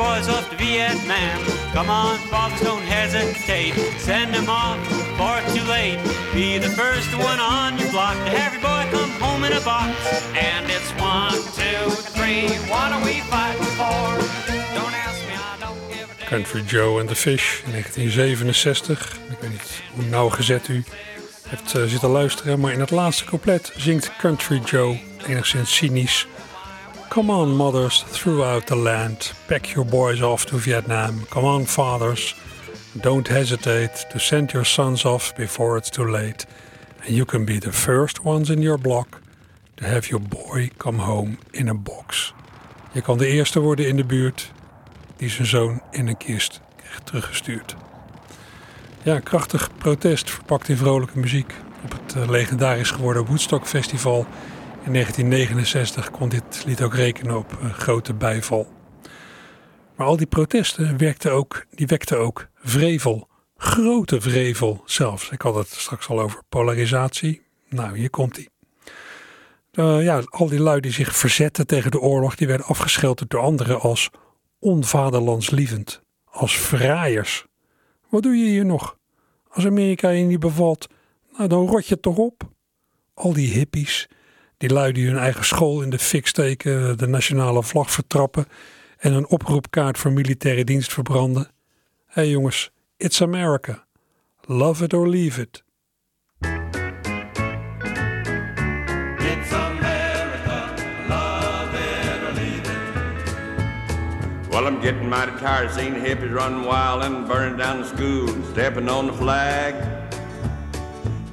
Boys 0.00 0.28
off 0.28 0.48
to 0.48 0.56
Vietnam. 0.56 1.38
Come 1.74 1.90
on, 1.90 2.16
fathers, 2.32 2.62
don't 2.62 2.82
hesitate. 2.82 3.74
Send 3.98 4.34
them 4.34 4.48
off 4.48 4.78
it's 5.38 5.54
too 5.54 5.66
late. 5.68 5.98
Be 6.32 6.58
the 6.58 6.72
first 6.82 7.10
one 7.16 7.38
on 7.38 7.78
your 7.78 7.90
block 7.90 8.16
to 8.24 8.30
have 8.38 8.52
your 8.54 8.62
boy 8.62 8.82
come 8.90 9.10
home 9.20 9.44
in 9.44 9.52
a 9.52 9.60
box. 9.60 9.92
And 10.34 10.64
it's 10.76 10.90
one, 10.96 11.36
two, 11.58 11.82
three. 12.16 12.48
What 12.72 12.92
are 12.94 13.04
we 13.04 13.20
fighting 13.32 13.72
for? 13.80 14.02
Don't 14.78 14.94
ask 15.06 15.20
me, 15.28 15.34
I 15.34 15.56
don't 15.60 15.80
give 15.92 16.08
a. 16.10 16.26
Country 16.26 16.62
Joe 16.66 16.98
and 17.00 17.08
the 17.08 17.14
Fish 17.14 17.62
in 17.64 17.72
1967. 17.72 19.18
Ik 19.30 19.38
weet 19.40 19.50
niet 19.50 19.82
hoe 19.94 20.04
nauwgezet 20.04 20.68
u 20.68 20.84
hebt 21.48 21.74
eh, 21.74 21.84
zitten 21.84 22.10
luisteren, 22.10 22.60
maar 22.60 22.72
in 22.72 22.80
het 22.80 22.90
laatste 22.90 23.24
couplet 23.24 23.72
zingt 23.76 24.16
Country 24.16 24.60
Joe 24.64 25.00
enigszins 25.26 25.76
cynisch. 25.76 26.26
Come 27.10 27.28
on, 27.32 27.56
mothers 27.56 28.04
throughout 28.04 28.66
the 28.66 28.76
land, 28.76 29.32
pack 29.48 29.74
your 29.74 29.84
boys 29.84 30.22
off 30.22 30.46
to 30.46 30.56
Vietnam. 30.56 31.26
Come 31.30 31.44
on, 31.44 31.66
fathers, 31.66 32.36
don't 33.00 33.28
hesitate 33.28 34.06
to 34.10 34.18
send 34.18 34.52
your 34.52 34.64
sons 34.64 35.04
off 35.04 35.34
before 35.34 35.76
it's 35.76 35.90
too 35.90 36.08
late. 36.08 36.46
And 37.04 37.16
you 37.16 37.24
can 37.24 37.44
be 37.44 37.58
the 37.58 37.72
first 37.72 38.24
ones 38.24 38.48
in 38.48 38.62
your 38.62 38.78
block 38.78 39.20
to 39.76 39.86
have 39.86 40.08
your 40.08 40.20
boy 40.20 40.70
come 40.78 40.98
home 40.98 41.38
in 41.52 41.68
a 41.68 41.74
box. 41.74 42.32
Je 42.92 43.00
kan 43.00 43.18
de 43.18 43.26
eerste 43.26 43.60
worden 43.60 43.88
in 43.88 43.96
de 43.96 44.04
buurt 44.04 44.52
die 45.16 45.28
zijn 45.28 45.46
zoon 45.46 45.80
in 45.90 46.08
een 46.08 46.16
kist 46.16 46.60
krijgt 46.76 47.06
teruggestuurd. 47.06 47.76
Ja, 49.02 49.20
krachtig 49.20 49.70
protest 49.78 50.30
verpakt 50.30 50.68
in 50.68 50.76
vrolijke 50.76 51.18
muziek. 51.18 51.54
Op 51.84 51.90
het 51.90 52.16
eh, 52.16 52.28
legendarisch 52.28 52.90
geworden 52.90 53.26
Woodstock 53.26 53.66
Festival 53.66 54.26
in 54.84 54.92
1969 54.92 56.10
kon 56.10 56.28
dit 56.28 56.62
lied 56.66 56.82
ook 56.82 56.94
rekenen 56.94 57.36
op 57.36 57.58
eh, 57.60 57.72
grote 57.72 58.14
bijval. 58.14 58.68
Maar 59.96 60.06
al 60.06 60.16
die 60.16 60.26
protesten 60.26 60.96
werkten 60.96 61.32
ook, 61.32 61.66
die 61.70 61.86
wekten 61.86 62.18
ook 62.18 62.48
vrevel. 62.54 63.28
Grote 63.56 64.20
vrevel 64.20 64.82
zelfs. 64.84 65.30
Ik 65.30 65.42
had 65.42 65.54
het 65.54 65.68
straks 65.68 66.08
al 66.08 66.20
over 66.20 66.42
polarisatie. 66.48 67.42
Nou, 67.68 67.98
hier 67.98 68.10
komt 68.10 68.36
hij. 68.36 68.48
ja, 70.02 70.22
al 70.28 70.48
die 70.48 70.60
lui 70.60 70.80
die 70.80 70.92
zich 70.92 71.16
verzetten 71.16 71.66
tegen 71.66 71.90
de 71.90 72.00
oorlog, 72.00 72.34
die 72.34 72.46
werden 72.46 72.66
afgeschilderd 72.66 73.30
door 73.30 73.40
anderen 73.40 73.80
als 73.80 74.10
onvaderlandslievend, 74.58 76.02
als 76.24 76.58
verraaiers. 76.58 77.46
Wat 78.08 78.22
doe 78.22 78.36
je 78.36 78.48
hier 78.48 78.66
nog? 78.66 78.96
Als 79.48 79.66
Amerika 79.66 80.08
je 80.08 80.24
niet 80.24 80.40
bevalt, 80.40 80.86
nou 81.36 81.48
dan 81.48 81.66
rot 81.66 81.86
je 81.86 82.00
toch 82.00 82.16
op. 82.16 82.42
Al 83.14 83.32
die 83.32 83.52
hippies, 83.52 84.08
die 84.60 84.68
lui 84.68 84.92
die 84.92 85.06
hun 85.06 85.18
eigen 85.18 85.44
school 85.44 85.82
in 85.82 85.90
de 85.90 85.98
fik 85.98 86.26
steken, 86.26 86.98
de 86.98 87.06
nationale 87.06 87.62
vlag 87.62 87.90
vertrappen 87.90 88.46
en 88.98 89.12
een 89.12 89.28
oproepkaart 89.28 89.98
voor 89.98 90.12
militaire 90.12 90.64
dienst 90.64 90.92
verbranden. 90.92 91.42
Hé 92.06 92.22
hey 92.22 92.28
jongens, 92.28 92.70
it's 92.96 93.22
America. 93.22 93.84
Love 94.40 94.84
it 94.84 94.92
or 94.92 95.08
leave 95.08 95.40
it. 95.40 95.62
It's 99.18 99.52
America, 99.52 100.74
love 101.08 101.74
it 101.74 102.22
or 102.26 102.32
leave 102.32 102.62
it. 102.62 104.50
Well, 104.50 104.66
I'm 104.66 104.80
getting 104.80 105.08
mighty 105.08 105.38
tired 105.38 105.70
seeing 105.70 105.94
hippies 105.94 106.34
running 106.34 106.64
wild 106.64 107.02
and 107.02 107.26
burning 107.26 107.56
down 107.56 107.80
the 107.80 107.86
schools 107.86 108.48
stepping 108.50 108.88
on 108.88 109.06
the 109.06 109.12
flag. 109.12 109.99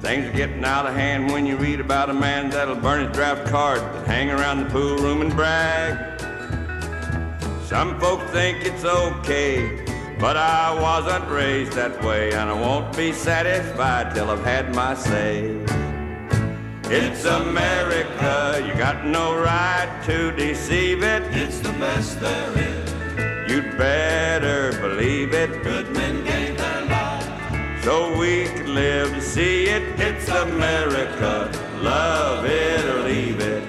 Things 0.08 0.26
are 0.26 0.32
getting 0.32 0.64
out 0.64 0.86
of 0.86 0.94
hand 0.94 1.30
when 1.30 1.44
you 1.44 1.58
read 1.58 1.80
about 1.80 2.08
a 2.08 2.14
man 2.14 2.48
that'll 2.48 2.76
burn 2.76 3.06
his 3.06 3.14
draft 3.14 3.46
card 3.46 3.78
and 3.78 4.06
hang 4.06 4.30
around 4.30 4.60
the 4.60 4.70
pool 4.70 4.96
room 4.96 5.20
and 5.20 5.30
brag. 5.36 6.18
Some 7.66 8.00
folks 8.00 8.24
think 8.30 8.64
it's 8.64 8.86
okay, 8.86 9.84
but 10.18 10.38
I 10.38 10.72
wasn't 10.80 11.28
raised 11.30 11.72
that 11.72 12.02
way, 12.02 12.32
and 12.32 12.48
I 12.48 12.54
won't 12.58 12.96
be 12.96 13.12
satisfied 13.12 14.14
till 14.14 14.30
I've 14.30 14.42
had 14.42 14.74
my 14.74 14.94
say. 14.94 15.50
It's 16.84 17.26
America, 17.26 18.64
you 18.66 18.72
got 18.78 19.04
no 19.04 19.38
right 19.38 20.02
to 20.06 20.32
deceive 20.32 21.02
it. 21.02 21.22
It's 21.36 21.60
the 21.60 21.74
best 21.74 22.18
there 22.18 22.52
is. 22.56 23.52
You'd 23.52 23.76
better 23.76 24.72
believe 24.80 25.34
it. 25.34 25.62
Good 25.62 25.90
men 25.90 26.14
gave 26.14 26.24
their 26.24 26.24
lives. 26.24 26.27
So 27.88 28.14
we 28.18 28.44
could 28.44 28.68
live 28.68 29.14
to 29.14 29.20
see 29.22 29.64
it. 29.64 29.82
It's 29.98 30.28
America. 30.28 31.50
Love 31.80 32.44
it 32.44 32.84
or 32.84 33.02
leave 33.02 33.40
it. 33.40 33.62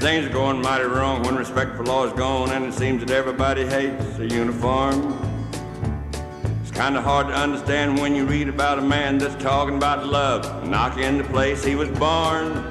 Things 0.00 0.26
are 0.26 0.32
going 0.32 0.60
mighty 0.60 0.86
wrong 0.86 1.22
when 1.22 1.36
respect 1.36 1.76
for 1.76 1.84
law 1.84 2.04
is 2.04 2.12
gone, 2.14 2.50
and 2.50 2.64
it 2.64 2.74
seems 2.74 3.04
that 3.04 3.12
everybody 3.12 3.64
hates 3.64 4.18
a 4.18 4.26
uniform. 4.26 5.16
It's 6.62 6.72
kind 6.72 6.96
of 6.96 7.04
hard 7.04 7.28
to 7.28 7.34
understand 7.34 8.00
when 8.00 8.16
you 8.16 8.26
read 8.26 8.48
about 8.48 8.80
a 8.80 8.82
man 8.82 9.18
that's 9.18 9.40
talking 9.40 9.76
about 9.76 10.08
love, 10.08 10.66
knocking 10.66 11.18
the 11.18 11.24
place 11.24 11.64
he 11.64 11.76
was 11.76 11.88
born. 11.90 12.64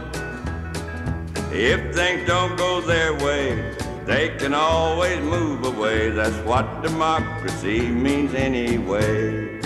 If 1.53 1.95
things 1.95 2.27
don't 2.27 2.57
go 2.57 2.81
their 2.81 3.13
way, 3.13 3.76
they 4.07 4.29
can 4.29 4.53
always 4.53 5.19
move 5.19 5.65
away. 5.65 6.09
That's 6.09 6.37
what 6.47 6.81
democracy 6.81 7.81
means 7.89 8.33
anyway. 8.33 9.59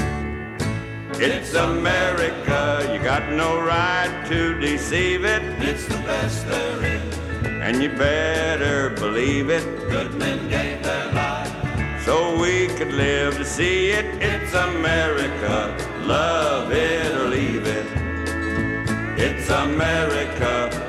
It's 1.13 1.53
America, 1.53 2.89
you 2.91 2.99
got 3.03 3.31
no 3.31 3.61
right 3.61 4.25
to 4.29 4.59
deceive 4.59 5.23
it. 5.23 5.43
It's 5.61 5.85
the 5.85 6.01
best 6.09 6.47
there 6.47 6.83
is. 6.83 7.17
And 7.45 7.83
you 7.83 7.89
better 7.89 8.89
believe 8.89 9.51
it. 9.51 9.63
Good 9.87 10.15
men 10.15 10.49
gave 10.49 10.81
their 10.81 11.11
lives. 11.13 12.03
So 12.03 12.35
we 12.41 12.67
could 12.69 12.93
live 12.93 13.37
to 13.37 13.45
see 13.45 13.91
it. 13.91 14.05
It's 14.19 14.53
America, 14.55 15.77
love 16.01 16.71
it 16.71 17.13
or 17.13 17.27
leave 17.29 17.67
it. 17.67 17.85
It's 19.19 19.47
America, 19.51 20.80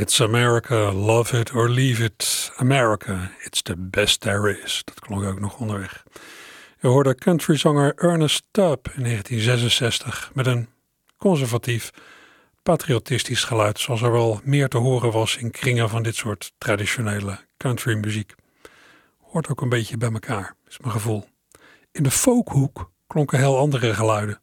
It's 0.00 0.20
America, 0.20 0.92
love 0.92 1.38
it 1.38 1.54
or 1.54 1.68
leave 1.68 2.04
it. 2.04 2.50
America, 2.56 3.30
it's 3.44 3.62
the 3.62 3.76
best 3.76 4.20
there 4.20 4.62
is. 4.62 4.82
Dat 4.84 5.00
klonk 5.00 5.24
ook 5.24 5.40
nog 5.40 5.58
onderweg. 5.58 6.04
Je 6.78 6.86
hoorde 6.86 7.14
countryzanger 7.14 7.94
Ernest 7.96 8.42
Tubb 8.50 8.86
in 8.94 9.02
1966 9.02 10.30
met 10.34 10.46
een 10.46 10.68
conservatief, 11.16 11.90
patriotistisch 12.62 13.44
geluid, 13.44 13.78
zoals 13.78 14.02
er 14.02 14.12
wel 14.12 14.40
meer 14.44 14.68
te 14.68 14.78
horen 14.78 15.12
was 15.12 15.36
in 15.36 15.50
kringen 15.50 15.88
van 15.88 16.02
dit 16.02 16.14
soort 16.14 16.52
traditionele 16.58 17.38
countrymuziek. 17.56 18.34
Hoort 19.18 19.48
ook 19.48 19.60
een 19.60 19.68
beetje 19.68 19.96
bij 19.96 20.12
elkaar, 20.12 20.54
is 20.68 20.78
mijn 20.78 20.92
gevoel. 20.92 21.28
In 21.92 22.02
de 22.02 22.10
folkhoek 22.10 22.90
klonken 23.06 23.38
heel 23.38 23.58
andere 23.58 23.94
geluiden. 23.94 24.40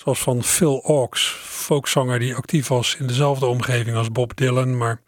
Zoals 0.00 0.20
van 0.20 0.42
Phil 0.42 0.84
Oaks, 0.84 1.36
folkzanger 1.42 2.18
die 2.18 2.34
actief 2.34 2.68
was 2.68 2.94
in 2.94 3.06
dezelfde 3.06 3.46
omgeving 3.46 3.96
als 3.96 4.12
Bob 4.12 4.36
Dylan, 4.36 4.76
maar 4.76 5.00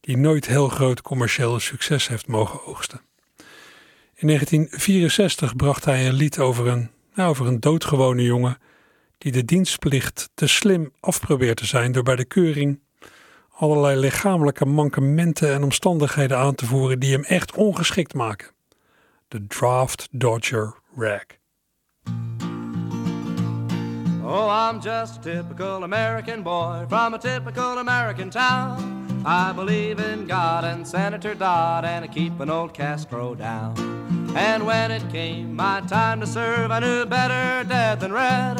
die 0.00 0.16
nooit 0.16 0.46
heel 0.46 0.68
groot 0.68 1.02
commercieel 1.02 1.60
succes 1.60 2.08
heeft 2.08 2.26
mogen 2.26 2.66
oogsten. 2.66 3.00
In 4.14 4.26
1964 4.26 5.56
bracht 5.56 5.84
hij 5.84 6.06
een 6.06 6.14
lied 6.14 6.38
over 6.38 6.66
een, 6.66 6.90
nou, 7.14 7.30
over 7.30 7.46
een 7.46 7.60
doodgewone 7.60 8.22
jongen 8.22 8.58
die 9.18 9.32
de 9.32 9.44
dienstplicht 9.44 10.30
te 10.34 10.46
slim 10.46 10.92
afprobeert 11.00 11.56
te 11.56 11.66
zijn 11.66 11.92
door 11.92 12.02
bij 12.02 12.16
de 12.16 12.24
keuring 12.24 12.80
allerlei 13.50 14.00
lichamelijke 14.00 14.66
mankementen 14.66 15.52
en 15.52 15.62
omstandigheden 15.62 16.38
aan 16.38 16.54
te 16.54 16.66
voeren 16.66 16.98
die 16.98 17.12
hem 17.12 17.24
echt 17.24 17.54
ongeschikt 17.54 18.14
maken. 18.14 18.50
De 19.28 19.46
Draft 19.46 20.08
Dodger 20.10 20.74
Rag. 20.96 21.41
Oh, 24.24 24.48
I'm 24.48 24.80
just 24.80 25.18
a 25.18 25.34
typical 25.34 25.82
American 25.82 26.44
boy 26.44 26.86
from 26.88 27.14
a 27.14 27.18
typical 27.18 27.78
American 27.78 28.30
town. 28.30 29.22
I 29.26 29.50
believe 29.52 29.98
in 29.98 30.26
God 30.26 30.62
and 30.62 30.86
Senator 30.86 31.34
Dodd 31.34 31.84
and 31.84 32.04
I 32.04 32.08
keep 32.08 32.38
an 32.38 32.48
old 32.48 32.72
Castro 32.72 33.34
down. 33.34 33.74
And 34.36 34.64
when 34.64 34.92
it 34.92 35.02
came 35.10 35.56
my 35.56 35.80
time 35.88 36.20
to 36.20 36.26
serve, 36.28 36.70
I 36.70 36.78
knew 36.78 37.04
better 37.04 37.68
dead 37.68 37.98
than 37.98 38.12
red. 38.12 38.58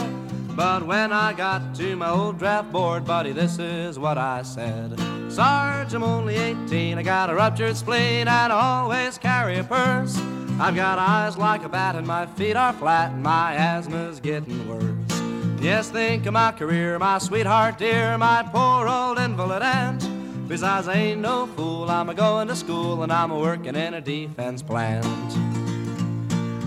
But 0.57 0.85
when 0.85 1.12
I 1.12 1.33
got 1.33 1.77
to 1.77 1.94
my 1.94 2.11
old 2.11 2.40
draft 2.40 2.72
board, 2.72 3.05
buddy, 3.05 3.31
this 3.31 3.61
is 3.61 4.01
what 4.01 4.18
I 4.18 4.42
said. 4.42 4.98
Sarge, 5.31 5.94
I'm 5.94 6.03
only 6.03 6.37
18, 6.37 6.98
I 6.98 7.03
got 7.05 7.31
a 7.31 7.35
ruptured 7.37 7.77
spleen 7.77 8.27
and 8.27 8.53
I 8.53 8.81
always 8.81 9.16
carry 9.16 9.59
a 9.59 9.64
purse. 9.64 10.18
I've 10.59 10.75
got 10.75 10.98
eyes 10.98 11.38
like 11.38 11.62
a 11.62 11.68
bat 11.68 11.94
and 11.94 12.07
my 12.07 12.27
feet 12.27 12.57
are 12.57 12.72
flat 12.72 13.12
and 13.12 13.22
my 13.22 13.55
asthma's 13.55 14.18
getting 14.18 14.68
worse. 14.68 15.02
Yes, 15.62 15.90
think 15.90 16.27
of 16.27 16.33
my 16.33 16.51
career, 16.51 16.98
my 16.98 17.18
sweetheart 17.18 17.79
dear, 17.79 18.18
my 18.18 18.42
poor 18.42 18.88
old 18.88 19.16
invalid 19.20 19.62
aunt. 19.62 20.03
Besides, 20.48 20.88
I 20.88 20.94
ain't 20.94 21.20
no 21.20 21.46
fool, 21.46 21.88
I'm 21.88 22.09
a 22.09 22.14
going 22.14 22.48
to 22.48 22.57
school 22.57 23.05
and 23.05 23.12
I'm 23.12 23.31
a 23.31 23.38
working 23.38 23.77
in 23.77 23.94
a 23.94 24.01
defense 24.01 24.61
plant. 24.61 25.07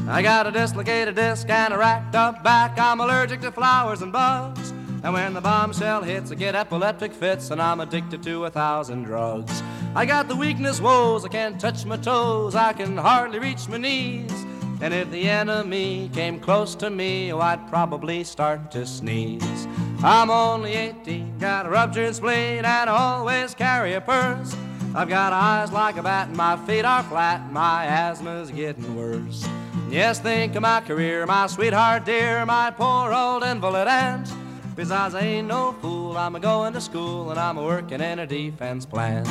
I 0.08 0.22
got 0.22 0.48
a 0.48 0.52
dislocated 0.52 1.14
disc 1.14 1.50
and 1.50 1.74
a 1.74 1.78
racked 1.78 2.16
up 2.16 2.42
back. 2.42 2.80
I'm 2.80 3.02
allergic 3.02 3.42
to 3.42 3.52
flowers 3.52 4.02
and 4.02 4.14
bugs. 4.14 4.72
And 5.04 5.12
when 5.12 5.34
the 5.34 5.42
bombshell 5.42 6.02
hits, 6.04 6.32
I 6.32 6.36
get 6.36 6.56
epileptic 6.56 7.12
fits, 7.12 7.52
and 7.52 7.62
I'm 7.62 7.82
addicted 7.82 8.24
to 8.24 8.46
a 8.46 8.50
thousand 8.50 9.04
drugs. 9.04 9.62
I 9.94 10.06
got 10.06 10.30
the 10.30 10.38
weakness 10.38 10.80
woes, 10.80 11.26
I 11.26 11.28
can't 11.28 11.60
touch 11.60 11.86
my 11.86 11.98
toes, 11.98 12.56
I 12.56 12.72
can 12.72 12.96
hardly 12.96 13.40
reach 13.40 13.68
my 13.68 13.78
knees. 13.78 14.46
And 14.82 14.94
if 14.94 15.10
the 15.10 15.30
enemy 15.30 16.10
came 16.14 16.40
close 16.40 16.76
to 16.76 16.90
me, 16.90 17.32
oh, 17.32 17.40
I'd 17.40 17.68
probably 17.68 18.24
start 18.24 18.72
to 18.72 18.86
sneeze. 18.86 19.68
I'm 20.04 20.30
only 20.30 20.74
18, 20.74 21.40
got 21.40 21.66
a 21.66 21.70
ruptured 21.70 22.16
spleen, 22.16 22.66
and 22.66 22.90
always 22.90 23.56
carry 23.56 23.94
a 23.94 24.02
purse. 24.02 24.56
I've 24.94 25.10
got 25.10 25.34
eyes 25.34 25.72
like 25.72 25.98
a 25.98 26.04
bat, 26.04 26.28
and 26.28 26.38
my 26.38 26.58
feet 26.66 26.86
are 26.86 27.04
flat, 27.04 27.52
my 27.52 27.86
asthma's 27.86 28.52
getting 28.52 28.96
worse. 28.96 29.48
Yes, 29.90 30.20
think 30.20 30.56
of 30.56 30.62
my 30.62 30.82
career, 30.82 31.26
my 31.26 31.48
sweetheart 31.48 32.06
dear, 32.06 32.46
my 32.46 32.72
poor 32.72 33.14
old 33.14 33.44
invalid 33.44 33.88
aunt. 33.88 34.32
Besides, 34.76 35.16
I 35.16 35.22
ain't 35.22 35.48
no 35.48 35.74
fool, 35.82 36.18
I'm 36.18 36.36
a 36.36 36.40
going 36.40 36.74
to 36.74 36.82
school 36.82 37.32
and 37.32 37.40
I'm 37.40 37.58
a 37.58 37.64
working 37.64 38.02
in 38.02 38.20
a 38.20 38.28
defense 38.28 38.86
plant. 38.86 39.26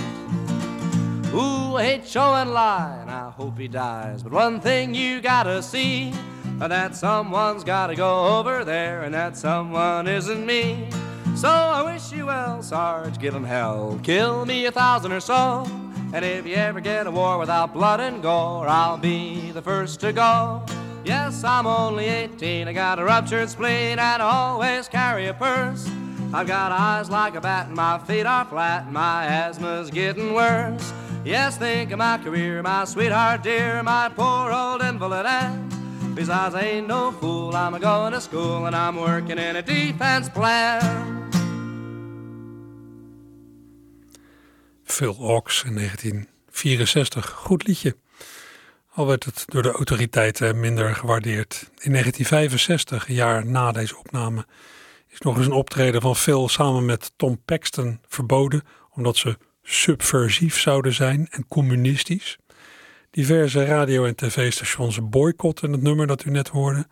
Ooh, 1.35 1.75
I 1.75 1.83
hate 1.83 2.07
showing 2.07 2.51
lie, 2.51 2.97
and 3.01 3.11
I 3.11 3.29
hope 3.31 3.59
he 3.59 3.67
dies. 3.67 4.23
But 4.23 4.31
one 4.31 4.61
thing 4.61 4.95
you 4.95 5.21
gotta 5.21 5.65
see, 5.65 6.13
that 6.61 6.95
someone's 6.95 7.65
gotta 7.65 7.97
go 7.97 8.39
over 8.39 8.65
there, 8.65 9.03
and 9.03 9.13
that 9.15 9.37
someone 9.37 10.07
isn't 10.07 10.47
me. 10.47 10.89
So 11.35 11.49
I 11.49 11.83
wish 11.83 12.13
you 12.13 12.27
well, 12.27 12.63
Sarge, 12.63 13.19
give 13.19 13.35
him 13.35 13.43
hell. 13.43 13.99
Kill 14.05 14.47
me 14.47 14.67
a 14.67 14.71
thousand 14.71 15.11
or 15.11 15.19
so. 15.19 15.67
And 16.13 16.25
if 16.25 16.47
you 16.47 16.55
ever 16.55 16.79
get 16.79 17.09
a 17.09 17.11
war 17.11 17.37
without 17.39 17.73
blood 17.73 17.99
and 17.99 18.23
gore, 18.23 18.69
I'll 18.69 18.97
be 18.97 19.51
the 19.51 19.61
first 19.61 19.99
to 20.03 20.13
go. 20.13 20.65
Yes, 21.05 21.43
I'm 21.43 21.67
only 21.67 22.05
18, 22.05 22.69
I 22.69 22.73
got 22.73 23.01
a 23.01 23.05
ruptured 23.05 23.51
spleen, 23.51 23.99
and 23.99 24.01
I 24.01 24.21
always 24.21 24.87
carry 24.87 25.27
a 25.27 25.35
purse. 25.35 25.91
I've 26.33 26.47
got 26.47 26.71
eyes 26.71 27.11
like 27.11 27.35
a 27.35 27.41
bat, 27.41 27.67
and 27.67 27.75
my 27.75 27.99
feet 27.99 28.25
are 28.25 28.45
flat, 28.45 28.85
and 28.85 28.93
my 28.93 29.25
asthma's 29.25 29.91
getting 29.91 30.33
worse. 30.33 30.93
Yes, 31.25 31.57
think 31.57 31.91
of 31.91 31.99
my 31.99 32.19
career, 32.19 32.63
my 32.63 32.85
sweetheart 32.85 33.43
dear, 33.43 33.83
my 33.83 34.11
poor 34.15 34.53
old 34.53 34.83
invalid 34.83 35.25
aunt. 35.25 35.75
Besides, 36.15 36.55
I 36.55 36.61
ain't 36.61 36.87
no 36.87 37.13
fool, 37.13 37.55
I'm 37.55 37.81
going 37.81 38.13
to 38.13 38.21
school, 38.21 38.67
and 38.67 38.77
I'm 38.77 38.97
working 38.97 39.39
in 39.39 39.57
a 39.57 39.63
defense 39.63 40.31
plant. 40.31 40.85
Phil 44.85 45.17
Oaks 45.19 45.65
in 45.65 45.75
1964. 45.75 47.31
Goed 47.31 47.67
liedje. 47.67 47.97
Al 48.95 49.07
werd 49.07 49.25
het 49.25 49.43
door 49.47 49.63
de 49.63 49.73
autoriteiten 49.73 50.61
minder 50.61 50.95
gewaardeerd. 50.95 51.71
In 51.79 51.91
1965, 51.91 53.09
een 53.09 53.15
jaar 53.15 53.47
na 53.47 53.73
deze 53.73 53.99
opname, 53.99 54.47
is 55.09 55.21
nog 55.21 55.37
eens 55.37 55.47
een 55.47 55.53
optreden 55.53 56.01
van 56.01 56.17
Phil 56.17 56.49
samen 56.49 56.85
met 56.85 57.13
Tom 57.17 57.43
Paxton 57.45 58.01
verboden, 58.09 58.63
omdat 58.91 59.17
ze 59.17 59.37
subversief 59.65 60.59
zouden 60.59 60.93
zijn 60.93 61.29
en 61.31 61.49
communistisch. 61.49 62.39
Diverse 63.11 63.65
radio- 63.65 64.05
en 64.05 64.17
tv-stations 64.17 65.09
boycotten 65.09 65.73
het 65.73 65.83
nummer 65.83 66.07
dat 66.07 66.25
u 66.25 66.31
net 66.31 66.49
hoorde. 66.49 66.87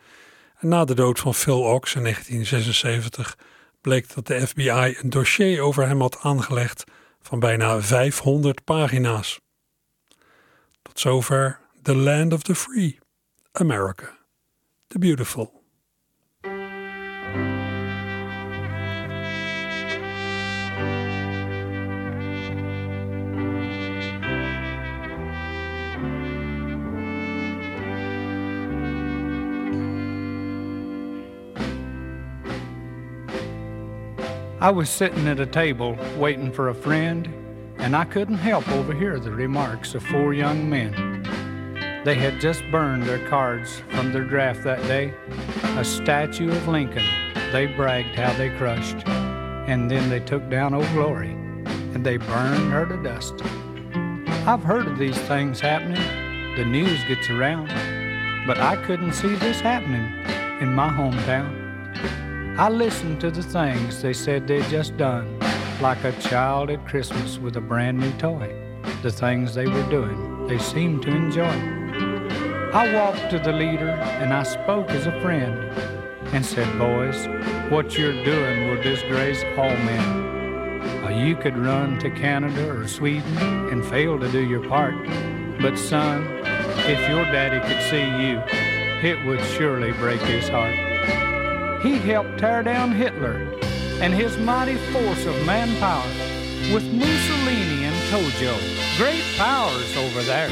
En 0.58 0.68
na 0.68 0.84
de 0.84 0.94
dood 0.94 1.18
van 1.18 1.34
Phil 1.34 1.66
Oaks 1.66 1.94
in 1.94 2.02
1976 2.02 3.38
bleek 3.80 4.14
dat 4.14 4.26
de 4.26 4.46
FBI 4.46 4.96
een 5.00 5.10
dossier 5.10 5.60
over 5.60 5.86
hem 5.86 6.00
had 6.00 6.18
aangelegd 6.20 6.84
van 7.20 7.38
bijna 7.38 7.80
500 7.80 8.64
pagina's. 8.64 9.40
Tot 10.82 11.00
zover 11.00 11.60
The 11.82 11.96
Land 11.96 12.32
of 12.32 12.42
the 12.42 12.54
Free, 12.54 12.98
America, 13.52 14.18
the 14.86 14.98
Beautiful. 14.98 15.61
I 34.62 34.70
was 34.70 34.88
sitting 34.88 35.26
at 35.26 35.40
a 35.40 35.46
table 35.46 35.98
waiting 36.16 36.52
for 36.52 36.68
a 36.68 36.74
friend, 36.74 37.26
and 37.78 37.96
I 37.96 38.04
couldn't 38.04 38.36
help 38.36 38.68
overhear 38.68 39.18
the 39.18 39.32
remarks 39.32 39.96
of 39.96 40.04
four 40.04 40.34
young 40.34 40.70
men. 40.70 42.02
They 42.04 42.14
had 42.14 42.40
just 42.40 42.62
burned 42.70 43.02
their 43.02 43.28
cards 43.28 43.82
from 43.90 44.12
their 44.12 44.22
draft 44.22 44.62
that 44.62 44.80
day, 44.82 45.14
a 45.76 45.84
statue 45.84 46.52
of 46.52 46.68
Lincoln 46.68 47.02
they 47.50 47.66
bragged 47.66 48.14
how 48.14 48.32
they 48.34 48.56
crushed, 48.56 49.04
and 49.08 49.90
then 49.90 50.08
they 50.08 50.20
took 50.20 50.48
down 50.48 50.74
Old 50.74 50.88
Glory, 50.92 51.32
and 51.32 52.06
they 52.06 52.18
burned 52.18 52.70
her 52.70 52.86
to 52.86 53.02
dust. 53.02 53.34
I've 54.46 54.62
heard 54.62 54.86
of 54.86 54.96
these 54.96 55.18
things 55.22 55.58
happening, 55.58 56.54
the 56.54 56.64
news 56.64 57.02
gets 57.08 57.28
around, 57.30 57.66
but 58.46 58.58
I 58.58 58.76
couldn't 58.86 59.14
see 59.14 59.34
this 59.34 59.60
happening 59.60 60.06
in 60.62 60.72
my 60.72 60.88
hometown. 60.88 61.61
I 62.58 62.68
listened 62.68 63.18
to 63.22 63.30
the 63.30 63.42
things 63.42 64.02
they 64.02 64.12
said 64.12 64.46
they'd 64.46 64.62
just 64.64 64.98
done, 64.98 65.38
like 65.80 66.04
a 66.04 66.12
child 66.20 66.68
at 66.68 66.86
Christmas 66.86 67.38
with 67.38 67.56
a 67.56 67.62
brand 67.62 67.98
new 67.98 68.12
toy. 68.18 68.54
The 69.02 69.10
things 69.10 69.54
they 69.54 69.66
were 69.66 69.88
doing, 69.88 70.46
they 70.48 70.58
seemed 70.58 71.00
to 71.04 71.10
enjoy. 71.10 71.48
I 72.74 72.92
walked 72.94 73.30
to 73.30 73.38
the 73.38 73.52
leader 73.52 73.88
and 73.88 74.34
I 74.34 74.42
spoke 74.42 74.90
as 74.90 75.06
a 75.06 75.18
friend 75.22 75.54
and 76.34 76.44
said, 76.44 76.68
Boys, 76.78 77.26
what 77.70 77.96
you're 77.96 78.22
doing 78.22 78.68
will 78.68 78.82
disgrace 78.82 79.42
all 79.56 79.70
men. 79.70 81.02
Uh, 81.04 81.08
you 81.08 81.34
could 81.36 81.56
run 81.56 81.98
to 82.00 82.10
Canada 82.10 82.70
or 82.70 82.86
Sweden 82.86 83.38
and 83.70 83.82
fail 83.86 84.20
to 84.20 84.30
do 84.30 84.40
your 84.40 84.62
part. 84.68 84.94
But, 85.58 85.78
son, 85.78 86.22
if 86.44 87.08
your 87.08 87.24
daddy 87.24 87.66
could 87.66 87.82
see 87.90 88.04
you, 88.26 88.42
it 89.08 89.24
would 89.24 89.40
surely 89.40 89.92
break 89.92 90.20
his 90.20 90.50
heart. 90.50 90.91
He 91.82 91.98
helped 91.98 92.38
tear 92.38 92.62
down 92.62 92.92
Hitler 92.92 93.48
and 94.00 94.14
his 94.14 94.38
mighty 94.38 94.76
force 94.92 95.26
of 95.26 95.34
manpower 95.44 96.06
with 96.72 96.84
Mussolini 96.92 97.84
and 97.84 97.96
Tojo. 98.08 98.56
Great 98.96 99.24
powers 99.36 99.96
over 99.96 100.22
there. 100.22 100.48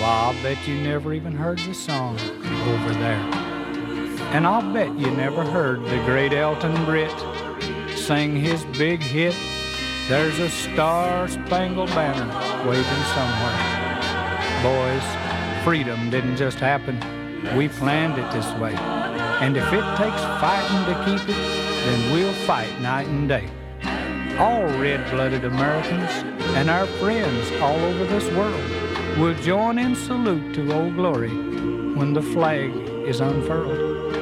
Why, 0.00 0.32
I'll 0.32 0.42
bet 0.42 0.66
you 0.66 0.76
never 0.76 1.12
even 1.12 1.32
heard 1.32 1.58
the 1.58 1.74
song 1.74 2.18
over 2.18 2.94
there. 2.94 3.20
And 4.32 4.46
I'll 4.46 4.72
bet 4.72 4.98
you 4.98 5.10
never 5.10 5.44
heard 5.44 5.84
the 5.84 6.02
great 6.06 6.32
Elton 6.32 6.84
Britt 6.86 7.12
sing 7.94 8.34
his 8.34 8.64
big 8.78 9.00
hit, 9.00 9.36
There's 10.08 10.38
a 10.38 10.48
Star 10.48 11.28
Spangled 11.28 11.88
Banner 11.90 12.26
waving 12.66 13.04
somewhere. 13.14 13.74
Boys, 14.62 15.64
freedom 15.64 16.10
didn't 16.10 16.36
just 16.36 16.58
happen. 16.58 16.98
We 17.56 17.68
planned 17.68 18.18
it 18.18 18.32
this 18.32 18.50
way. 18.58 18.74
And 19.44 19.58
if 19.58 19.72
it 19.74 19.84
takes 19.98 20.22
fighting 20.40 20.86
to 20.86 21.04
keep 21.04 21.28
it, 21.28 21.36
then 21.36 22.12
we'll 22.14 22.32
fight 22.32 22.80
night 22.80 23.06
and 23.08 23.28
day. 23.28 23.46
All 24.38 24.64
red-blooded 24.80 25.44
Americans 25.44 26.10
and 26.56 26.70
our 26.70 26.86
friends 26.86 27.52
all 27.60 27.76
over 27.76 28.06
this 28.06 28.26
world 28.34 29.18
will 29.18 29.34
join 29.42 29.78
in 29.78 29.94
salute 29.94 30.54
to 30.54 30.72
Old 30.72 30.96
Glory 30.96 31.28
when 31.94 32.14
the 32.14 32.22
flag 32.22 32.74
is 33.06 33.20
unfurled. 33.20 34.14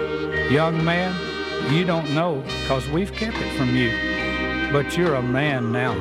Young 0.51 0.85
man, 0.85 1.15
you 1.73 1.85
don't 1.85 2.13
know 2.13 2.45
cause 2.67 2.89
we've 2.89 3.13
kept 3.13 3.37
it 3.37 3.57
from 3.57 3.77
you. 3.77 3.93
But 4.73 4.99
you're 4.99 5.15
a 5.15 5.23
man 5.23 5.71
now, 5.71 5.93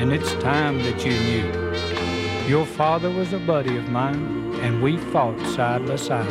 and 0.00 0.10
it's 0.10 0.32
time 0.36 0.78
that 0.84 1.04
you 1.04 1.12
knew. 1.12 2.48
Your 2.48 2.64
father 2.64 3.10
was 3.10 3.34
a 3.34 3.38
buddy 3.38 3.76
of 3.76 3.90
mine, 3.90 4.54
and 4.62 4.82
we 4.82 4.96
fought 4.96 5.38
side 5.54 5.86
by 5.86 5.96
side. 5.96 6.26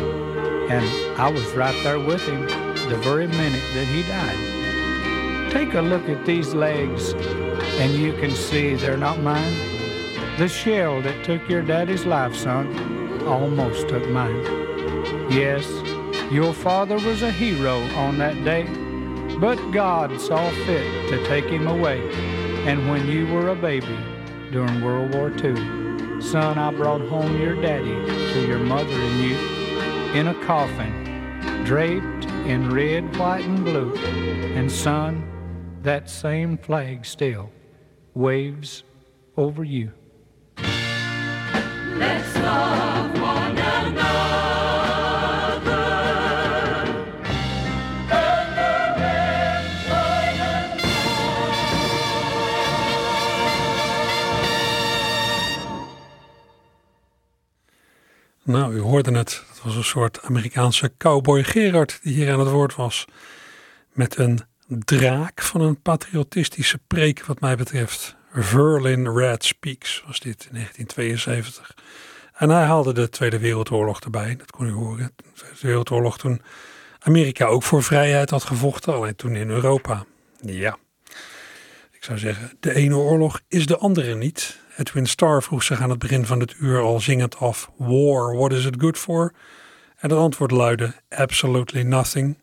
And 0.71 1.10
I 1.21 1.29
was 1.29 1.45
right 1.53 1.83
there 1.83 1.99
with 1.99 2.27
him 2.27 2.47
the 2.89 2.99
very 3.03 3.27
minute 3.27 3.61
that 3.75 3.85
he 3.85 4.01
died. 4.01 5.51
Take 5.51 5.75
a 5.75 5.81
look 5.81 6.09
at 6.09 6.25
these 6.25 6.55
legs, 6.55 7.13
and 7.77 7.93
you 7.93 8.13
can 8.13 8.31
see 8.31 8.73
they're 8.73 8.97
not 8.97 9.19
mine. 9.19 9.53
The 10.39 10.47
shell 10.47 10.99
that 11.03 11.23
took 11.23 11.47
your 11.47 11.61
daddy's 11.61 12.07
life, 12.07 12.35
son, 12.35 13.21
almost 13.27 13.87
took 13.87 14.09
mine. 14.09 14.41
Yes, 15.29 15.69
your 16.31 16.55
father 16.55 16.95
was 16.95 17.21
a 17.21 17.29
hero 17.29 17.81
on 17.97 18.17
that 18.17 18.43
day, 18.43 18.63
but 19.37 19.59
God 19.69 20.19
saw 20.19 20.49
fit 20.65 21.09
to 21.09 21.23
take 21.27 21.45
him 21.45 21.67
away. 21.67 22.01
And 22.65 22.89
when 22.89 23.07
you 23.07 23.27
were 23.27 23.49
a 23.49 23.55
baby 23.55 23.99
during 24.51 24.81
World 24.81 25.13
War 25.13 25.29
II, 25.29 26.19
son, 26.19 26.57
I 26.57 26.71
brought 26.71 27.01
home 27.01 27.39
your 27.39 27.61
daddy 27.61 27.93
to 28.33 28.47
your 28.47 28.57
mother 28.57 28.91
and 28.91 29.19
you 29.19 29.61
in 30.19 30.27
a 30.27 30.33
coffin, 30.43 31.00
draped 31.71 32.25
in 32.51 32.69
red, 32.69 33.15
white, 33.15 33.45
and 33.45 33.63
blue. 33.63 33.95
And 34.57 34.69
son, 34.69 35.23
that 35.83 36.09
same 36.09 36.57
flag 36.57 37.05
still 37.05 37.49
waves 38.13 38.83
over 39.37 39.63
you. 39.63 39.93
Let's 40.57 42.35
love 42.35 43.21
one 43.21 43.57
another. 43.57 44.11
Nou, 58.43 58.73
u 58.73 58.79
hoorde 58.79 59.11
het. 59.17 59.50
Het 59.61 59.69
was 59.69 59.79
een 59.79 59.89
soort 59.89 60.21
Amerikaanse 60.21 60.91
cowboy 60.97 61.43
Gerard 61.43 61.99
die 62.01 62.13
hier 62.13 62.33
aan 62.33 62.39
het 62.39 62.49
woord 62.49 62.75
was. 62.75 63.05
Met 63.91 64.17
een 64.17 64.39
draak 64.67 65.41
van 65.41 65.61
een 65.61 65.81
patriotistische 65.81 66.79
preek 66.87 67.25
wat 67.25 67.39
mij 67.39 67.55
betreft. 67.55 68.15
Verlin 68.33 69.09
Red 69.09 69.43
Speaks 69.43 70.03
was 70.07 70.19
dit 70.19 70.45
in 70.49 70.53
1972. 70.53 71.75
En 72.33 72.49
hij 72.49 72.63
haalde 72.63 72.93
de 72.93 73.09
Tweede 73.09 73.39
Wereldoorlog 73.39 73.99
erbij, 73.99 74.35
dat 74.35 74.51
kon 74.51 74.67
u 74.67 74.71
horen. 74.71 75.11
De 75.15 75.23
Tweede 75.33 75.57
Wereldoorlog 75.61 76.17
toen 76.17 76.41
Amerika 76.99 77.45
ook 77.45 77.63
voor 77.63 77.83
vrijheid 77.83 78.29
had 78.29 78.43
gevochten, 78.43 78.93
alleen 78.93 79.15
toen 79.15 79.35
in 79.35 79.49
Europa. 79.49 80.05
Ja, 80.39 80.77
ik 81.91 82.03
zou 82.03 82.17
zeggen, 82.17 82.57
de 82.59 82.73
ene 82.73 82.95
oorlog 82.95 83.41
is 83.47 83.65
de 83.65 83.77
andere 83.77 84.15
niet. 84.15 84.60
Edwin 84.77 85.05
Starr 85.05 85.43
vroeg 85.43 85.63
zich 85.63 85.81
aan 85.81 85.89
het 85.89 85.99
begin 85.99 86.25
van 86.25 86.39
het 86.39 86.55
uur 86.59 86.81
al 86.81 86.99
zingend 86.99 87.37
af: 87.37 87.71
War, 87.77 88.35
what 88.35 88.51
is 88.51 88.65
it 88.65 88.75
good 88.81 88.97
for? 88.97 89.33
En 89.97 90.09
het 90.09 90.19
antwoord 90.19 90.51
luidde: 90.51 90.93
Absolutely 91.09 91.81
nothing. 91.81 92.37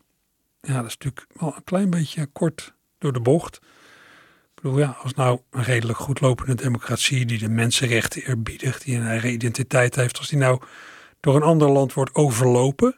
Ja, 0.61 0.75
dat 0.75 0.85
is 0.85 0.97
natuurlijk 0.97 1.25
wel 1.33 1.53
een 1.55 1.63
klein 1.63 1.89
beetje 1.89 2.25
kort 2.25 2.73
door 2.97 3.13
de 3.13 3.19
bocht. 3.19 3.55
Ik 4.55 4.65
bedoel, 4.65 4.79
ja, 4.79 4.97
als 5.01 5.13
nou 5.13 5.39
een 5.51 5.63
redelijk 5.63 5.99
goed 5.99 6.21
lopende 6.21 6.55
democratie 6.55 7.25
die 7.25 7.37
de 7.37 7.49
mensenrechten 7.49 8.25
eerbiedigt, 8.25 8.83
die 8.83 8.95
een 8.95 9.07
eigen 9.07 9.31
identiteit 9.31 9.95
heeft, 9.95 10.17
als 10.17 10.27
die 10.27 10.37
nou 10.37 10.61
door 11.19 11.35
een 11.35 11.43
ander 11.43 11.69
land 11.69 11.93
wordt 11.93 12.15
overlopen, 12.15 12.95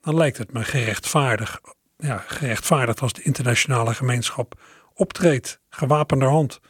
dan 0.00 0.16
lijkt 0.16 0.38
het 0.38 0.52
me 0.52 0.64
gerechtvaardig, 0.64 1.60
ja, 1.96 2.24
gerechtvaardigd 2.26 3.00
als 3.00 3.12
de 3.12 3.22
internationale 3.22 3.94
gemeenschap 3.94 4.60
optreedt, 4.94 5.60
gewapenderhand. 5.68 6.60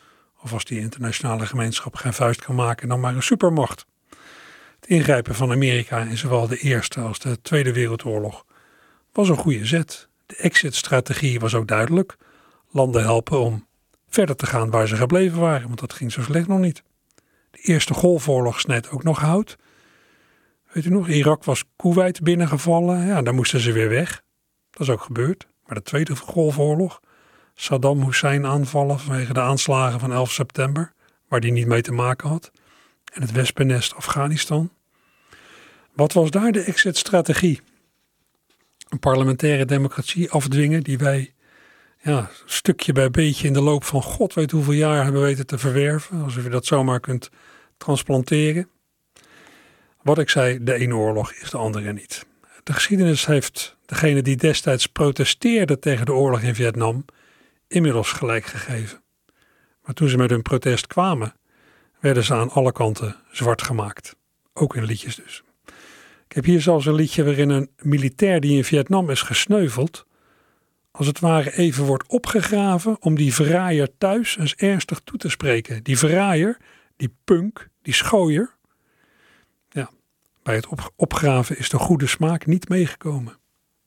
Of 0.44 0.52
als 0.52 0.64
die 0.64 0.80
internationale 0.80 1.46
gemeenschap 1.46 1.94
geen 1.94 2.12
vuist 2.12 2.44
kan 2.44 2.54
maken, 2.54 2.88
dan 2.88 3.00
maar 3.00 3.14
een 3.14 3.22
supermacht. 3.22 3.86
Het 4.80 4.86
ingrijpen 4.86 5.34
van 5.34 5.50
Amerika 5.50 6.00
in 6.00 6.18
zowel 6.18 6.48
de 6.48 6.58
Eerste 6.58 7.00
als 7.00 7.18
de 7.18 7.40
Tweede 7.42 7.72
Wereldoorlog 7.72 8.44
was 9.12 9.28
een 9.28 9.36
goede 9.36 9.64
zet. 9.64 10.08
De 10.26 10.36
exit-strategie 10.36 11.40
was 11.40 11.54
ook 11.54 11.66
duidelijk. 11.66 12.16
Landen 12.70 13.02
helpen 13.02 13.38
om 13.38 13.66
verder 14.08 14.36
te 14.36 14.46
gaan 14.46 14.70
waar 14.70 14.88
ze 14.88 14.96
gebleven 14.96 15.40
waren, 15.40 15.66
want 15.66 15.80
dat 15.80 15.92
ging 15.92 16.12
zo 16.12 16.22
slecht 16.22 16.48
nog 16.48 16.58
niet. 16.58 16.82
De 17.50 17.58
Eerste 17.60 17.94
Golfoorlog 17.94 18.60
sneed 18.60 18.90
ook 18.90 19.02
nog 19.02 19.18
hout. 19.18 19.56
Weet 20.72 20.84
u 20.84 20.90
nog, 20.90 21.08
Irak 21.08 21.44
was 21.44 21.64
Kuwait 21.76 22.20
binnengevallen. 22.22 23.06
Ja, 23.06 23.22
daar 23.22 23.34
moesten 23.34 23.60
ze 23.60 23.72
weer 23.72 23.88
weg. 23.88 24.22
Dat 24.70 24.80
is 24.80 24.90
ook 24.90 25.02
gebeurd. 25.02 25.46
Maar 25.66 25.74
de 25.76 25.82
Tweede 25.82 26.16
Golfoorlog, 26.16 27.00
Saddam 27.54 28.02
Hussein 28.02 28.46
aanvallen 28.46 29.00
vanwege 29.00 29.32
de 29.32 29.40
aanslagen 29.40 30.00
van 30.00 30.12
11 30.12 30.32
september, 30.32 30.92
waar 31.28 31.40
die 31.40 31.52
niet 31.52 31.66
mee 31.66 31.82
te 31.82 31.92
maken 31.92 32.28
had. 32.28 32.50
En 33.12 33.22
het 33.22 33.32
wespennest 33.32 33.94
Afghanistan. 33.94 34.72
Wat 35.92 36.12
was 36.12 36.30
daar 36.30 36.52
de 36.52 36.60
exit-strategie? 36.60 37.60
Een 38.88 38.98
parlementaire 38.98 39.64
democratie 39.64 40.30
afdwingen 40.30 40.82
die 40.82 40.98
wij 40.98 41.34
ja, 42.02 42.30
stukje 42.44 42.92
bij 42.92 43.10
beetje 43.10 43.46
in 43.46 43.52
de 43.52 43.60
loop 43.60 43.84
van 43.84 44.02
god 44.02 44.34
weet 44.34 44.50
hoeveel 44.50 44.72
jaar 44.72 45.04
hebben 45.04 45.22
weten 45.22 45.46
te 45.46 45.58
verwerven. 45.58 46.22
Alsof 46.22 46.42
je 46.42 46.50
dat 46.50 46.66
zomaar 46.66 47.00
kunt 47.00 47.30
transplanteren. 47.76 48.68
Wat 50.02 50.18
ik 50.18 50.30
zei, 50.30 50.64
de 50.64 50.74
ene 50.74 50.94
oorlog 50.94 51.32
is 51.32 51.50
de 51.50 51.56
andere 51.56 51.92
niet. 51.92 52.26
De 52.62 52.72
geschiedenis 52.72 53.26
heeft 53.26 53.76
degene 53.86 54.22
die 54.22 54.36
destijds 54.36 54.86
protesteerde 54.86 55.78
tegen 55.78 56.06
de 56.06 56.12
oorlog 56.12 56.40
in 56.40 56.54
Vietnam 56.54 57.04
inmiddels 57.68 58.12
gelijk 58.12 58.44
gegeven. 58.44 59.02
Maar 59.82 59.94
toen 59.94 60.08
ze 60.08 60.16
met 60.16 60.30
hun 60.30 60.42
protest 60.42 60.86
kwamen, 60.86 61.34
werden 62.00 62.24
ze 62.24 62.34
aan 62.34 62.50
alle 62.50 62.72
kanten 62.72 63.16
zwart 63.30 63.62
gemaakt. 63.62 64.16
Ook 64.52 64.76
in 64.76 64.84
liedjes 64.84 65.16
dus. 65.16 65.42
Ik 66.26 66.32
heb 66.32 66.44
hier 66.44 66.60
zelfs 66.60 66.86
een 66.86 66.94
liedje 66.94 67.24
waarin 67.24 67.48
een 67.48 67.70
militair 67.76 68.40
die 68.40 68.56
in 68.56 68.64
Vietnam 68.64 69.10
is 69.10 69.22
gesneuveld, 69.22 70.06
als 70.90 71.06
het 71.06 71.20
ware 71.20 71.56
even 71.56 71.84
wordt 71.84 72.08
opgegraven 72.08 72.96
om 73.00 73.14
die 73.14 73.34
verraaier 73.34 73.88
thuis 73.98 74.36
eens 74.36 74.54
ernstig 74.54 75.00
toe 75.04 75.18
te 75.18 75.28
spreken. 75.28 75.82
Die 75.82 75.98
verraaier, 75.98 76.56
die 76.96 77.14
punk, 77.24 77.68
die 77.82 77.94
schooier. 77.94 78.56
Ja, 79.68 79.90
bij 80.42 80.54
het 80.54 80.66
op 80.66 80.92
opgraven 80.96 81.58
is 81.58 81.68
de 81.68 81.78
goede 81.78 82.06
smaak 82.06 82.46
niet 82.46 82.68
meegekomen. 82.68 83.38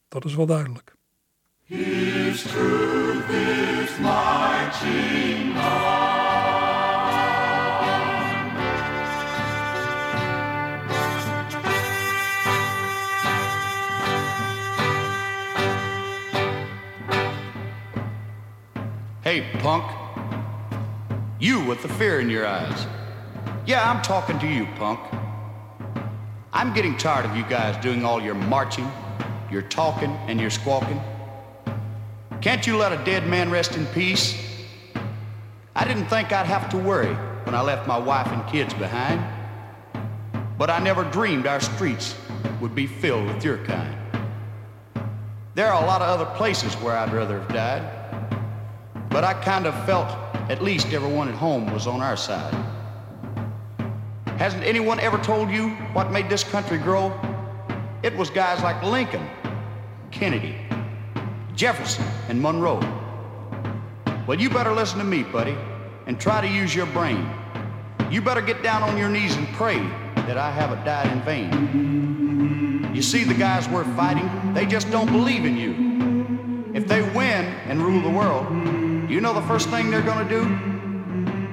Dat 0.08 0.26
is 0.26 0.36
wel 0.36 0.46
duidelijk. 0.46 0.97
His 1.70 2.44
truth 2.44 3.30
is 3.30 4.00
marching 4.00 5.52
on. 5.58 5.98
Hey, 19.22 19.46
punk. 19.60 19.92
You 21.42 21.66
with 21.66 21.82
the 21.82 21.90
fear 21.90 22.22
in 22.22 22.30
your 22.30 22.48
eyes. 22.48 22.88
Yeah, 23.66 23.92
I'm 23.92 24.02
talking 24.02 24.40
to 24.40 24.48
you, 24.48 24.66
punk. 24.78 25.02
I'm 26.54 26.74
getting 26.74 26.98
tired 26.98 27.26
of 27.26 27.36
you 27.36 27.44
guys 27.44 27.76
doing 27.84 28.06
all 28.06 28.22
your 28.22 28.36
marching, 28.36 28.90
your 29.52 29.64
talking, 29.64 30.12
and 30.28 30.40
your 30.40 30.50
squawking. 30.50 31.02
Can't 32.42 32.68
you 32.68 32.78
let 32.78 32.92
a 32.92 33.04
dead 33.04 33.28
man 33.28 33.50
rest 33.50 33.76
in 33.76 33.86
peace? 33.88 34.38
I 35.76 35.86
didn't 35.86 36.06
think 36.06 36.32
I'd 36.32 36.46
have 36.46 36.70
to 36.70 36.78
worry 36.78 37.14
when 37.46 37.56
I 37.56 37.62
left 37.62 37.88
my 37.88 37.98
wife 37.98 38.28
and 38.28 38.46
kids 38.48 38.74
behind. 38.76 39.24
But 40.58 40.70
I 40.70 40.80
never 40.80 41.04
dreamed 41.04 41.48
our 41.48 41.60
streets 41.60 42.16
would 42.62 42.76
be 42.76 42.86
filled 42.86 43.28
with 43.28 43.44
your 43.44 43.58
kind. 43.66 43.96
There 45.56 45.68
are 45.68 45.84
a 45.84 45.86
lot 45.86 46.02
of 46.04 46.08
other 46.08 46.32
places 46.38 46.76
where 46.76 46.96
I'd 46.96 47.12
rather 47.12 47.40
have 47.40 47.50
died. 47.50 48.30
But 49.10 49.24
I 49.24 49.34
kind 49.34 49.66
of 49.66 49.74
felt 49.86 50.10
at 50.50 50.62
least 50.62 50.94
everyone 50.94 51.30
at 51.30 51.36
home 51.36 51.72
was 51.74 51.88
on 51.88 52.02
our 52.02 52.16
side. 52.16 52.54
Hasn't 54.38 54.64
anyone 54.64 55.00
ever 55.00 55.18
told 55.18 55.50
you 55.50 55.70
what 55.94 56.12
made 56.12 56.30
this 56.30 56.44
country 56.44 56.78
grow? 56.78 57.12
It 58.04 58.16
was 58.16 58.30
guys 58.30 58.62
like 58.62 58.82
Lincoln, 58.84 59.28
Kennedy, 60.12 60.56
Jefferson, 61.58 62.06
and 62.30 62.40
Monroe. 62.40 62.80
Well, 64.28 64.40
you 64.40 64.48
better 64.48 64.72
listen 64.72 65.00
to 65.00 65.04
me, 65.04 65.24
buddy, 65.24 65.58
and 66.06 66.20
try 66.22 66.40
to 66.40 66.48
use 66.48 66.76
your 66.76 66.86
brain. 66.86 67.28
You 68.12 68.22
better 68.22 68.42
get 68.42 68.62
down 68.62 68.84
on 68.84 68.96
your 68.96 69.10
knees 69.10 69.36
and 69.36 69.48
pray 69.54 69.80
that 70.28 70.38
I 70.38 70.52
haven't 70.52 70.86
died 70.86 71.12
in 71.12 71.20
vain. 71.24 72.92
You 72.94 73.02
see, 73.02 73.24
the 73.24 73.34
guys 73.34 73.68
we're 73.70 73.86
fighting, 73.96 74.54
they 74.54 74.68
just 74.68 74.92
don't 74.92 75.12
believe 75.12 75.46
in 75.46 75.58
you. 75.58 76.76
If 76.76 76.88
they 76.88 77.02
win 77.02 77.46
and 77.66 77.82
rule 77.82 78.02
the 78.02 78.16
world, 78.16 78.46
you 79.10 79.20
know 79.20 79.34
the 79.34 79.42
first 79.48 79.70
thing 79.70 79.90
they're 79.90 80.04
gonna 80.04 80.30
do? 80.30 80.44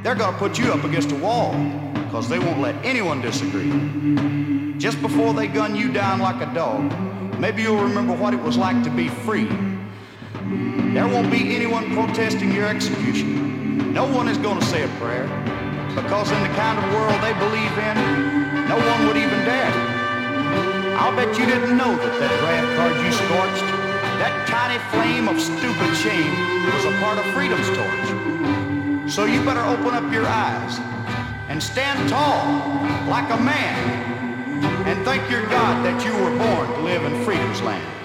They're 0.03 0.15
gonna 0.15 0.37
put 0.37 0.59
you 0.59 0.71
up 0.71 0.85
against 0.85 1.13
a 1.13 1.17
wall, 1.17 1.55
because 1.95 2.29
they 2.29 2.39
won't 2.39 2.61
let 2.61 2.75
anyone 2.85 3.23
disagree. 3.23 4.77
Just 4.79 5.01
before 5.01 5.33
they 5.33 5.47
gun 5.47 5.75
you 5.75 5.91
down 5.91 6.21
like 6.21 6.47
a 6.47 6.55
dog, 6.55 6.93
maybe 7.41 7.63
you'll 7.63 7.83
remember 7.83 8.13
what 8.15 8.35
it 8.35 8.41
was 8.41 8.59
like 8.59 8.85
to 8.85 8.91
be 8.91 9.09
free. 9.09 9.49
There 10.95 11.09
won't 11.09 11.31
be 11.31 11.55
anyone 11.55 11.93
protesting 11.95 12.53
your 12.53 12.67
execution. 12.67 13.93
No 13.93 14.05
one 14.07 14.29
is 14.29 14.39
gonna 14.39 14.65
say 14.65 14.83
a 14.83 14.89
prayer, 15.01 15.27
because 15.95 16.31
in 16.31 16.41
the 16.43 16.55
kind 16.55 16.79
of 16.79 16.85
world 16.93 17.21
they 17.23 17.33
believe 17.39 17.75
in, 17.79 17.97
no 18.69 18.77
one 18.77 19.07
would 19.07 19.17
even 19.17 19.39
dare. 19.45 19.73
I'll 20.99 21.15
bet 21.17 21.39
you 21.39 21.47
didn't 21.47 21.77
know 21.77 21.97
that 21.97 22.21
that 22.21 22.41
draft 22.41 22.77
card 22.77 22.97
you 23.05 23.13
scorched 23.13 23.85
that 24.19 24.47
tiny 24.47 24.79
flame 24.95 25.29
of 25.29 25.41
stupid 25.41 25.97
shame 25.97 26.33
was 26.65 26.85
a 26.85 26.93
part 27.01 27.19
of 27.19 27.25
freedom's 27.35 27.69
torch. 27.77 29.11
So 29.11 29.25
you 29.25 29.45
better 29.45 29.65
open 29.65 29.93
up 29.95 30.11
your 30.13 30.27
eyes 30.27 30.79
and 31.49 31.63
stand 31.63 32.09
tall 32.09 32.47
like 33.09 33.29
a 33.31 33.41
man 33.43 34.15
and 34.87 35.05
thank 35.05 35.29
your 35.31 35.43
God 35.47 35.85
that 35.85 36.05
you 36.05 36.13
were 36.13 36.37
born 36.39 36.69
to 36.75 36.81
live 36.83 37.05
in 37.05 37.25
freedom's 37.25 37.61
land. 37.63 38.04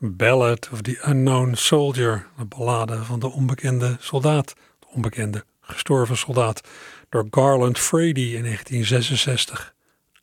Ballad 0.00 0.68
of 0.72 0.82
the 0.82 0.98
Unknown 1.02 1.54
Soldier, 1.54 2.26
de 2.36 2.44
ballade 2.44 3.04
van 3.04 3.20
de 3.20 3.30
onbekende 3.30 3.96
soldaat, 4.00 4.54
de 4.78 4.86
onbekende 4.90 5.44
gestorven 5.60 6.16
soldaat, 6.16 6.60
door 7.08 7.26
Garland 7.30 7.78
Frady 7.78 8.34
in 8.34 8.42
1966. 8.42 9.74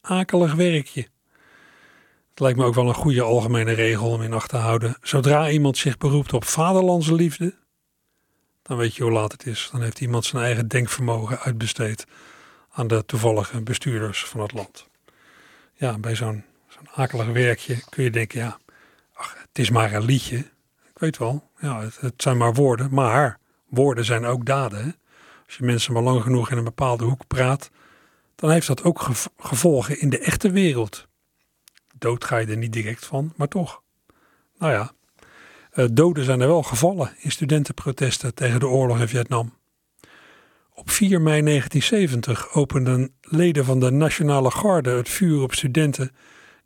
Akelig 0.01 0.53
werkje. 0.53 1.07
Het 2.35 2.43
lijkt 2.43 2.59
me 2.59 2.65
ook 2.65 2.75
wel 2.75 2.87
een 2.87 2.93
goede 2.93 3.21
algemene 3.21 3.71
regel 3.71 4.09
om 4.09 4.21
in 4.21 4.33
acht 4.33 4.49
te 4.49 4.57
houden. 4.57 4.97
Zodra 5.01 5.49
iemand 5.49 5.77
zich 5.77 5.97
beroept 5.97 6.33
op 6.33 6.43
vaderlandsliefde, 6.43 7.55
dan 8.61 8.77
weet 8.77 8.95
je 8.95 9.03
hoe 9.03 9.11
laat 9.11 9.31
het 9.31 9.45
is. 9.45 9.69
Dan 9.71 9.81
heeft 9.81 10.01
iemand 10.01 10.25
zijn 10.25 10.43
eigen 10.43 10.67
denkvermogen 10.67 11.39
uitbesteed 11.39 12.05
aan 12.71 12.87
de 12.87 13.05
toevallige 13.05 13.61
bestuurders 13.61 14.25
van 14.25 14.39
het 14.41 14.53
land. 14.53 14.87
Ja, 15.73 15.97
bij 15.97 16.15
zo'n 16.15 16.43
akelig 16.93 17.27
werkje 17.27 17.83
kun 17.89 18.03
je 18.03 18.11
denken, 18.11 18.39
ja, 18.39 18.57
het 19.13 19.59
is 19.59 19.69
maar 19.69 19.93
een 19.93 20.05
liedje. 20.05 20.37
Ik 20.37 20.99
weet 20.99 21.17
wel, 21.17 21.49
ja, 21.59 21.89
het, 21.99 22.13
zijn 22.17 22.37
maar 22.37 22.53
woorden. 22.53 22.93
Maar 22.93 23.39
woorden 23.69 24.05
zijn 24.05 24.25
ook 24.25 24.45
daden. 24.45 24.95
Als 25.45 25.55
je 25.55 25.63
mensen 25.63 25.93
maar 25.93 26.03
lang 26.03 26.21
genoeg 26.23 26.51
in 26.51 26.57
een 26.57 26.63
bepaalde 26.63 27.03
hoek 27.03 27.27
praat, 27.27 27.69
dan 28.35 28.51
heeft 28.51 28.67
dat 28.67 28.83
ook 28.83 29.07
gevolgen 29.37 29.99
in 29.99 30.09
de 30.09 30.19
echte 30.19 30.51
wereld. 30.51 31.07
Dood 32.05 32.23
ga 32.23 32.37
je 32.37 32.47
er 32.47 32.57
niet 32.57 32.73
direct 32.73 33.05
van, 33.05 33.33
maar 33.35 33.47
toch. 33.47 33.81
Nou 34.57 34.71
ja, 34.71 34.91
uh, 35.75 35.85
doden 35.91 36.23
zijn 36.23 36.41
er 36.41 36.47
wel 36.47 36.63
gevallen 36.63 37.13
in 37.17 37.31
studentenprotesten 37.31 38.33
tegen 38.33 38.59
de 38.59 38.67
oorlog 38.67 38.99
in 38.99 39.07
Vietnam. 39.07 39.53
Op 40.73 40.89
4 40.89 41.21
mei 41.21 41.41
1970 41.41 42.53
openden 42.53 43.13
leden 43.21 43.65
van 43.65 43.79
de 43.79 43.91
Nationale 43.91 44.51
Garde 44.51 44.89
het 44.89 45.09
vuur 45.09 45.41
op 45.41 45.53
studenten 45.53 46.11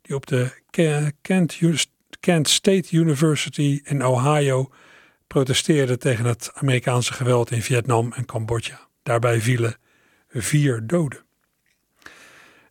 die 0.02 0.16
op 0.16 0.26
de 0.26 0.62
Kent 1.20 1.58
Kent 2.20 2.48
State 2.48 2.96
University 2.96 3.80
in 3.84 4.06
Ohio 4.06 4.70
protesteerden 5.26 5.98
tegen 5.98 6.24
het 6.24 6.50
Amerikaanse 6.54 7.12
geweld 7.12 7.50
in 7.50 7.62
Vietnam 7.62 8.12
en 8.12 8.24
Cambodja. 8.24 8.88
Daarbij 9.02 9.40
vielen 9.40 9.76
vier 10.28 10.86
doden. 10.86 11.24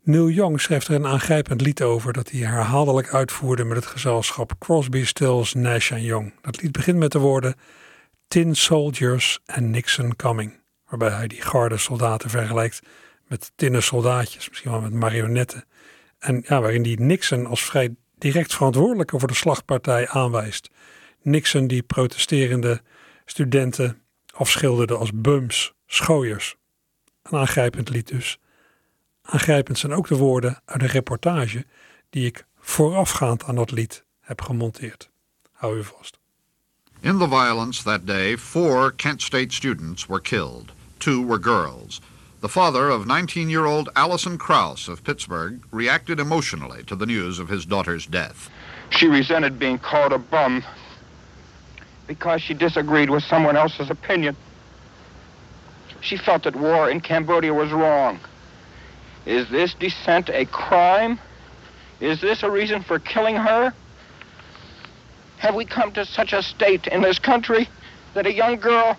Neil 0.03 0.29
Young 0.29 0.61
schreef 0.61 0.87
er 0.87 0.95
een 0.95 1.05
aangrijpend 1.05 1.61
lied 1.61 1.81
over 1.81 2.13
dat 2.13 2.31
hij 2.31 2.39
herhaaldelijk 2.39 3.13
uitvoerde 3.13 3.63
met 3.63 3.77
het 3.77 3.85
gezelschap 3.85 4.53
Crosby, 4.59 5.05
Stills, 5.05 5.53
Nash 5.53 5.89
Young. 5.89 6.33
Dat 6.41 6.61
lied 6.61 6.71
begint 6.71 6.97
met 6.97 7.11
de 7.11 7.19
woorden 7.19 7.55
Tin 8.27 8.55
Soldiers 8.55 9.39
and 9.45 9.61
Nixon 9.61 10.15
Coming, 10.15 10.59
waarbij 10.89 11.09
hij 11.09 11.27
die 11.27 11.41
garde 11.41 11.77
soldaten 11.77 12.29
vergelijkt 12.29 12.79
met 13.27 13.51
tinnen 13.55 13.83
soldaatjes, 13.83 14.49
misschien 14.49 14.71
wel 14.71 14.81
met 14.81 14.93
marionetten. 14.93 15.65
En 16.19 16.43
ja, 16.47 16.61
waarin 16.61 16.83
die 16.83 16.99
Nixon 16.99 17.45
als 17.45 17.63
vrij 17.63 17.95
direct 18.17 18.53
verantwoordelijke 18.53 19.19
voor 19.19 19.27
de 19.27 19.33
slagpartij 19.33 20.07
aanwijst. 20.07 20.69
Nixon 21.21 21.67
die 21.67 21.83
protesterende 21.83 22.81
studenten 23.25 24.01
afschilderde 24.33 24.95
als 24.95 25.11
bums, 25.13 25.73
schooiers. 25.85 26.55
Een 27.23 27.37
aangrijpend 27.37 27.89
lied 27.89 28.07
dus. 28.07 28.39
Aangrijpend 29.31 29.77
zijn 29.77 29.93
ook 29.93 30.07
de 30.07 30.15
woorden 30.15 30.61
uit 30.65 30.81
een 30.81 30.87
reportage 30.87 31.65
die 32.09 32.25
ik 32.25 32.45
voorafgaand 32.59 33.43
aan 33.43 33.55
dat 33.55 33.71
lied 33.71 34.03
heb 34.21 34.41
gemonteerd. 34.41 35.09
Hou 35.51 35.77
u 35.77 35.83
vast. 35.83 36.17
In 36.99 37.17
the 37.17 37.27
violence 37.27 37.83
that 37.83 38.07
day, 38.07 38.37
four 38.37 38.93
Kent 38.93 39.21
State 39.21 39.53
students 39.53 40.05
were 40.05 40.21
killed. 40.21 40.71
Two 40.97 41.25
were 41.25 41.43
girls. 41.43 42.01
The 42.39 42.49
father 42.49 42.91
of 42.91 43.05
19 43.05 43.49
year 43.49 43.65
old 43.65 43.89
Allison 43.93 44.37
Krauss 44.37 44.87
of 44.87 45.01
Pittsburgh 45.01 45.59
reacted 45.71 46.19
emotionally 46.19 46.83
to 46.83 46.95
the 46.95 47.05
news 47.05 47.39
of 47.39 47.49
his 47.49 47.65
daughter's 47.65 48.05
death. 48.05 48.49
She 48.89 49.07
resented 49.07 49.57
being 49.57 49.79
called 49.79 50.11
a 50.11 50.17
bum 50.17 50.63
because 52.07 52.45
she 52.45 52.53
disagreed 52.53 53.09
with 53.09 53.23
someone 53.23 53.59
else's 53.59 53.89
opinion. 53.89 54.35
She 56.01 56.17
felt 56.17 56.43
that 56.43 56.55
war 56.55 56.89
in 56.89 57.01
Cambodia 57.01 57.53
was 57.53 57.71
wrong. 57.71 58.19
Is 59.25 59.49
this 59.49 59.73
dissent 59.73 60.29
a 60.29 60.45
crime? 60.45 61.19
Is 61.99 62.21
this 62.21 62.43
a 62.43 62.49
reason 62.49 62.83
for 62.83 62.99
killing 62.99 63.35
her? 63.35 63.73
Have 65.37 65.55
we 65.55 65.65
come 65.65 65.91
to 65.93 66.05
such 66.05 66.33
a 66.33 66.41
state 66.41 66.87
in 66.87 67.01
this 67.01 67.19
country 67.19 67.67
that 68.13 68.25
a 68.25 68.33
young 68.33 68.57
girl 68.57 68.97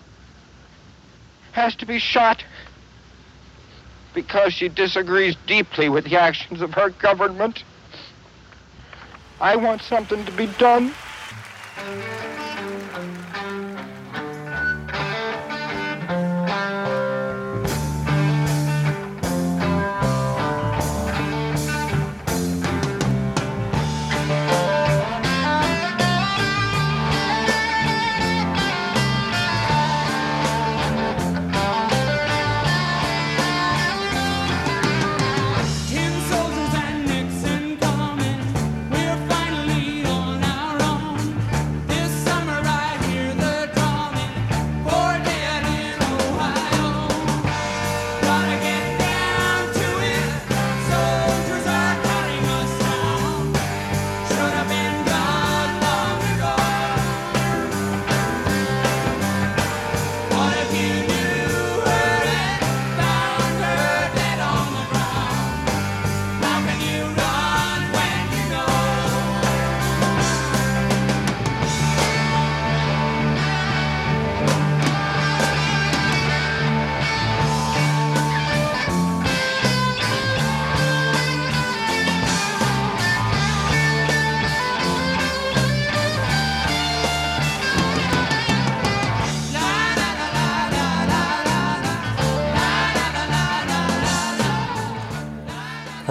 has 1.53 1.75
to 1.77 1.87
be 1.87 1.99
shot 1.99 2.45
because 4.15 4.53
she 4.53 4.69
disagrees 4.69 5.37
deeply 5.47 5.89
with 5.89 6.05
the 6.05 6.19
actions 6.19 6.61
of 6.61 6.73
her 6.75 6.91
government. 6.91 7.63
I 9.41 9.57
want 9.57 9.83
something 9.83 10.25
to 10.25 10.33
be 10.33 10.47
done. 10.59 10.93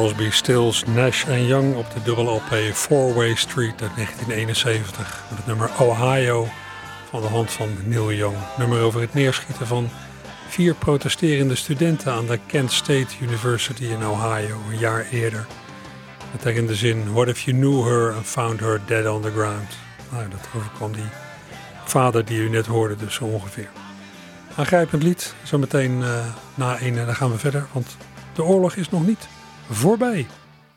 Crosby, 0.10 0.32
Stills, 0.32 0.84
Nash 0.84 1.26
en 1.26 1.46
Young 1.46 1.76
op 1.76 1.94
de 1.94 2.02
dubbele 2.04 2.30
LP 2.30 2.76
Four 2.76 3.14
Way 3.14 3.36
Street 3.36 3.82
uit 3.82 3.96
1971. 3.96 5.24
Met 5.30 5.38
het 5.38 5.48
nummer 5.48 5.70
Ohio 5.80 6.48
van 7.10 7.22
de 7.22 7.28
hand 7.28 7.52
van 7.52 7.70
Neil 7.84 8.12
Young. 8.12 8.38
Nummer 8.58 8.82
over 8.82 9.02
het 9.02 9.14
neerschieten 9.14 9.68
van 9.68 9.90
vier 10.48 10.74
protesterende 10.74 11.56
studenten 11.56 12.12
aan 12.12 12.26
de 12.26 12.40
Kent 12.46 12.72
State 12.72 13.08
University 13.22 13.84
in 13.84 14.06
Ohio 14.06 14.58
een 14.70 14.78
jaar 14.78 15.06
eerder. 15.12 15.46
Met 16.32 16.56
in 16.56 16.68
de 16.68 16.76
zin, 16.76 17.14
what 17.14 17.28
if 17.28 17.42
you 17.42 17.58
knew 17.58 17.88
her 17.88 18.14
and 18.14 18.26
found 18.26 18.60
her 18.60 18.82
dead 18.86 19.08
on 19.08 19.22
the 19.22 19.32
ground. 19.32 19.78
Nou, 20.12 20.30
dat 20.30 20.50
overkwam 20.56 20.92
die 20.92 21.10
vader 21.86 22.26
die 22.26 22.40
u 22.40 22.50
net 22.50 22.66
hoorde 22.66 22.96
dus 22.96 23.16
zo 23.16 23.24
ongeveer. 23.24 23.70
Aangrijpend 24.56 25.04
lied, 25.04 25.34
zometeen 25.44 26.00
uh, 26.00 26.26
na 26.56 26.82
een, 26.82 26.96
dan 26.96 27.16
gaan 27.16 27.32
we 27.32 27.38
verder, 27.38 27.68
want 27.72 27.98
de 28.34 28.44
oorlog 28.44 28.76
is 28.76 28.90
nog 28.90 29.08
niet 29.08 29.28
voorbij. 29.70 30.28